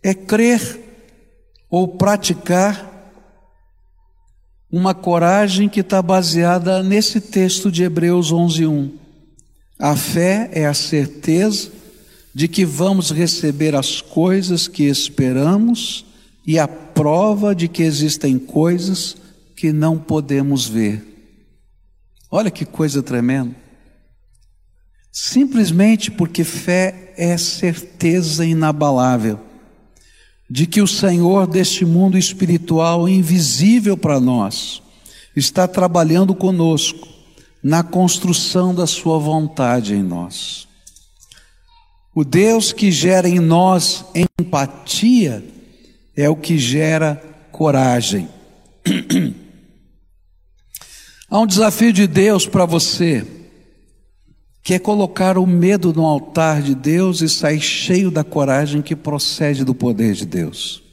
é 0.00 0.14
crer 0.14 0.80
ou 1.68 1.88
praticar 1.88 2.92
uma 4.70 4.94
coragem 4.94 5.68
que 5.68 5.80
está 5.80 6.00
baseada 6.00 6.84
nesse 6.84 7.20
texto 7.20 7.68
de 7.68 7.82
Hebreus 7.82 8.32
11:1. 8.32 8.92
A 9.76 9.96
fé 9.96 10.50
é 10.52 10.66
a 10.66 10.74
certeza 10.74 11.83
de 12.34 12.48
que 12.48 12.64
vamos 12.64 13.12
receber 13.12 13.76
as 13.76 14.00
coisas 14.00 14.66
que 14.66 14.84
esperamos 14.84 16.04
e 16.44 16.58
a 16.58 16.66
prova 16.66 17.54
de 17.54 17.68
que 17.68 17.82
existem 17.82 18.38
coisas 18.38 19.16
que 19.54 19.72
não 19.72 19.98
podemos 19.98 20.66
ver. 20.66 21.02
Olha 22.30 22.50
que 22.50 22.64
coisa 22.64 23.02
tremenda. 23.02 23.54
Simplesmente 25.12 26.10
porque 26.10 26.42
fé 26.42 27.14
é 27.16 27.38
certeza 27.38 28.44
inabalável 28.44 29.38
de 30.50 30.66
que 30.66 30.82
o 30.82 30.88
Senhor 30.88 31.46
deste 31.46 31.84
mundo 31.84 32.18
espiritual 32.18 33.08
invisível 33.08 33.96
para 33.96 34.18
nós 34.18 34.82
está 35.36 35.68
trabalhando 35.68 36.34
conosco 36.34 37.08
na 37.62 37.84
construção 37.84 38.74
da 38.74 38.86
Sua 38.86 39.18
vontade 39.18 39.94
em 39.94 40.02
nós. 40.02 40.68
O 42.14 42.24
Deus 42.24 42.72
que 42.72 42.92
gera 42.92 43.28
em 43.28 43.40
nós 43.40 44.04
empatia 44.14 45.44
é 46.16 46.30
o 46.30 46.36
que 46.36 46.56
gera 46.56 47.16
coragem. 47.50 48.28
Há 51.28 51.40
um 51.40 51.46
desafio 51.46 51.92
de 51.92 52.06
Deus 52.06 52.46
para 52.46 52.64
você, 52.64 53.26
que 54.62 54.74
é 54.74 54.78
colocar 54.78 55.36
o 55.36 55.44
medo 55.44 55.92
no 55.92 56.06
altar 56.06 56.62
de 56.62 56.76
Deus 56.76 57.20
e 57.20 57.28
sair 57.28 57.60
cheio 57.60 58.12
da 58.12 58.22
coragem 58.22 58.80
que 58.80 58.94
procede 58.94 59.64
do 59.64 59.74
poder 59.74 60.14
de 60.14 60.24
Deus. 60.24 60.84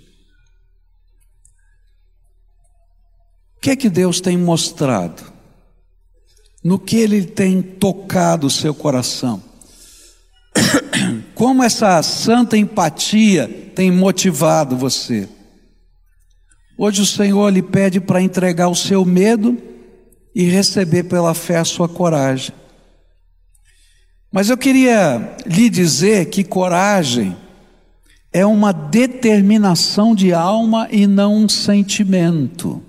O 3.58 3.62
que 3.62 3.70
é 3.70 3.76
que 3.76 3.92
Deus 3.92 4.20
tem 4.20 4.36
mostrado? 4.36 5.32
No 6.64 6.80
que 6.80 6.96
Ele 6.96 7.24
tem 7.24 7.62
tocado 7.62 8.48
o 8.48 8.52
seu 8.52 8.74
coração? 8.74 9.51
Como 11.42 11.64
essa 11.64 12.04
santa 12.04 12.56
empatia 12.56 13.48
tem 13.74 13.90
motivado 13.90 14.78
você? 14.78 15.28
Hoje 16.78 17.02
o 17.02 17.06
Senhor 17.06 17.52
lhe 17.52 17.64
pede 17.64 18.00
para 18.00 18.22
entregar 18.22 18.68
o 18.68 18.76
seu 18.76 19.04
medo 19.04 19.58
e 20.36 20.44
receber 20.44 21.06
pela 21.06 21.34
fé 21.34 21.58
a 21.58 21.66
sua 21.66 21.90
coragem. 21.90 22.54
Mas 24.32 24.52
eu 24.52 24.56
queria 24.56 25.36
lhe 25.44 25.68
dizer 25.68 26.28
que 26.28 26.44
coragem 26.44 27.36
é 28.32 28.46
uma 28.46 28.72
determinação 28.72 30.14
de 30.14 30.32
alma 30.32 30.88
e 30.92 31.08
não 31.08 31.38
um 31.38 31.50
sentimento. 31.50 32.84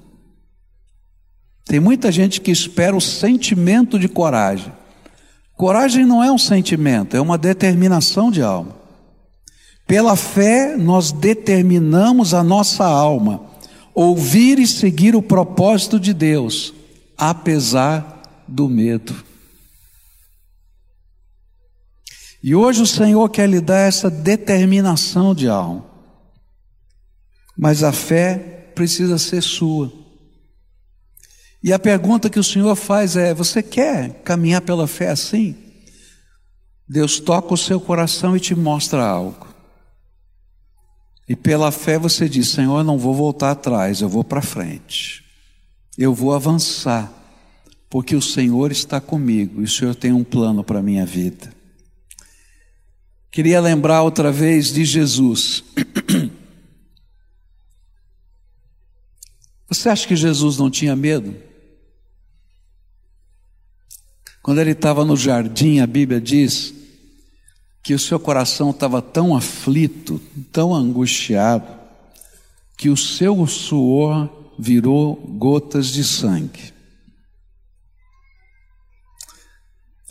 Tem 1.64 1.80
muita 1.80 2.12
gente 2.12 2.38
que 2.38 2.50
espera 2.50 2.94
o 2.94 3.00
sentimento 3.00 3.98
de 3.98 4.10
coragem. 4.10 4.70
Coragem 5.56 6.04
não 6.04 6.22
é 6.22 6.30
um 6.30 6.38
sentimento, 6.38 7.16
é 7.16 7.20
uma 7.20 7.38
determinação 7.38 8.30
de 8.30 8.42
alma. 8.42 8.76
Pela 9.86 10.16
fé, 10.16 10.76
nós 10.76 11.12
determinamos 11.12 12.34
a 12.34 12.42
nossa 12.42 12.84
alma 12.84 13.42
ouvir 13.94 14.58
e 14.58 14.66
seguir 14.66 15.14
o 15.14 15.22
propósito 15.22 16.00
de 16.00 16.14
Deus, 16.14 16.72
apesar 17.16 18.22
do 18.48 18.68
medo. 18.68 19.14
E 22.42 22.54
hoje 22.54 22.82
o 22.82 22.86
Senhor 22.86 23.28
quer 23.28 23.48
lhe 23.48 23.60
dar 23.60 23.86
essa 23.86 24.10
determinação 24.10 25.34
de 25.34 25.48
alma. 25.48 25.84
Mas 27.56 27.84
a 27.84 27.92
fé 27.92 28.36
precisa 28.74 29.16
ser 29.18 29.42
sua. 29.42 29.92
E 31.62 31.72
a 31.72 31.79
pergunta 31.79 32.29
que 32.29 32.40
o 32.40 32.44
Senhor 32.44 32.75
faz 32.75 33.16
é: 33.16 33.33
você 33.33 33.62
quer 33.62 34.22
caminhar 34.25 34.62
pela 34.62 34.87
fé 34.87 35.11
assim? 35.11 35.55
Deus 36.88 37.20
toca 37.20 37.55
o 37.55 37.57
seu 37.57 37.81
coração 37.81 38.37
e 38.37 38.40
te 38.40 38.55
mostra 38.55 39.05
algo. 39.05 39.46
E 41.29 41.37
pela 41.37 41.70
fé 41.70 41.98
você 41.98 42.29
diz: 42.29 42.48
Senhor, 42.48 42.81
eu 42.81 42.85
não 42.85 42.98
vou 42.98 43.14
voltar 43.14 43.53
atrás, 43.53 44.01
eu 44.01 44.09
vou 44.09 44.25
para 44.25 44.42
frente. 44.42 45.25
Eu 45.96 46.12
vou 46.12 46.35
avançar, 46.35 47.12
porque 47.88 48.16
o 48.16 48.22
Senhor 48.22 48.72
está 48.72 49.01
comigo 49.01 49.61
e 49.61 49.64
o 49.64 49.68
Senhor 49.68 49.94
tem 49.94 50.12
um 50.12 50.25
plano 50.25 50.64
para 50.64 50.81
a 50.81 50.83
minha 50.83 51.07
vida. 51.07 51.53
Queria 53.31 53.61
lembrar 53.61 54.03
outra 54.03 54.33
vez 54.33 54.72
de 54.72 54.85
Jesus. 54.85 55.62
Você 59.68 59.88
acha 59.88 60.07
que 60.07 60.16
Jesus 60.16 60.59
não 60.59 60.70
tinha 60.70 60.94
medo? 60.94 61.51
Quando 64.42 64.61
ele 64.61 64.72
estava 64.72 65.05
no 65.05 65.16
jardim, 65.16 65.78
a 65.78 65.87
Bíblia 65.87 66.20
diz 66.20 66.74
que 67.83 67.94
o 67.94 67.98
seu 67.98 68.18
coração 68.18 68.70
estava 68.70 69.00
tão 69.00 69.37
aflito, 69.37 70.20
tão 70.50 70.74
angustiado, 70.74 71.66
que 72.76 72.88
o 72.88 72.96
seu 72.96 73.46
suor 73.46 74.28
virou 74.59 75.14
gotas 75.14 75.88
de 75.88 76.02
sangue. 76.02 76.72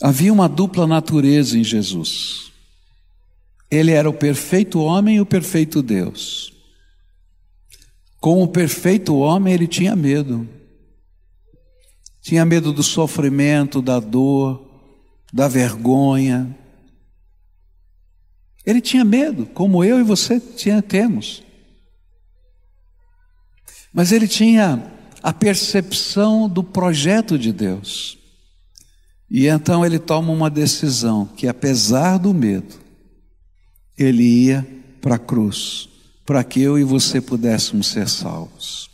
Havia 0.02 0.32
uma 0.32 0.48
dupla 0.48 0.86
natureza 0.86 1.58
em 1.58 1.62
Jesus. 1.62 2.50
Ele 3.70 3.92
era 3.92 4.08
o 4.08 4.14
perfeito 4.14 4.80
homem 4.80 5.16
e 5.16 5.20
o 5.20 5.26
perfeito 5.26 5.82
Deus. 5.82 6.52
Com 8.20 8.42
o 8.42 8.48
perfeito 8.48 9.16
homem, 9.16 9.54
ele 9.54 9.66
tinha 9.66 9.94
medo. 9.94 10.48
Tinha 12.22 12.44
medo 12.44 12.72
do 12.72 12.84
sofrimento, 12.84 13.82
da 13.82 13.98
dor, 13.98 14.64
da 15.32 15.48
vergonha. 15.48 16.56
Ele 18.64 18.80
tinha 18.80 19.04
medo, 19.04 19.44
como 19.46 19.82
eu 19.82 19.98
e 19.98 20.04
você 20.04 20.38
tinha, 20.38 20.80
temos. 20.80 21.42
Mas 23.92 24.12
ele 24.12 24.28
tinha 24.28 24.90
a 25.20 25.32
percepção 25.32 26.48
do 26.48 26.62
projeto 26.62 27.36
de 27.36 27.52
Deus. 27.52 28.16
E 29.28 29.48
então 29.48 29.84
ele 29.84 29.98
toma 29.98 30.32
uma 30.32 30.48
decisão 30.48 31.26
que, 31.26 31.48
apesar 31.48 32.18
do 32.18 32.32
medo, 32.32 32.74
ele 33.98 34.22
ia 34.22 34.66
para 35.00 35.16
a 35.16 35.18
cruz, 35.18 35.88
para 36.24 36.44
que 36.44 36.60
eu 36.60 36.78
e 36.78 36.84
você 36.84 37.20
pudéssemos 37.20 37.88
ser 37.88 38.08
salvos. 38.08 38.91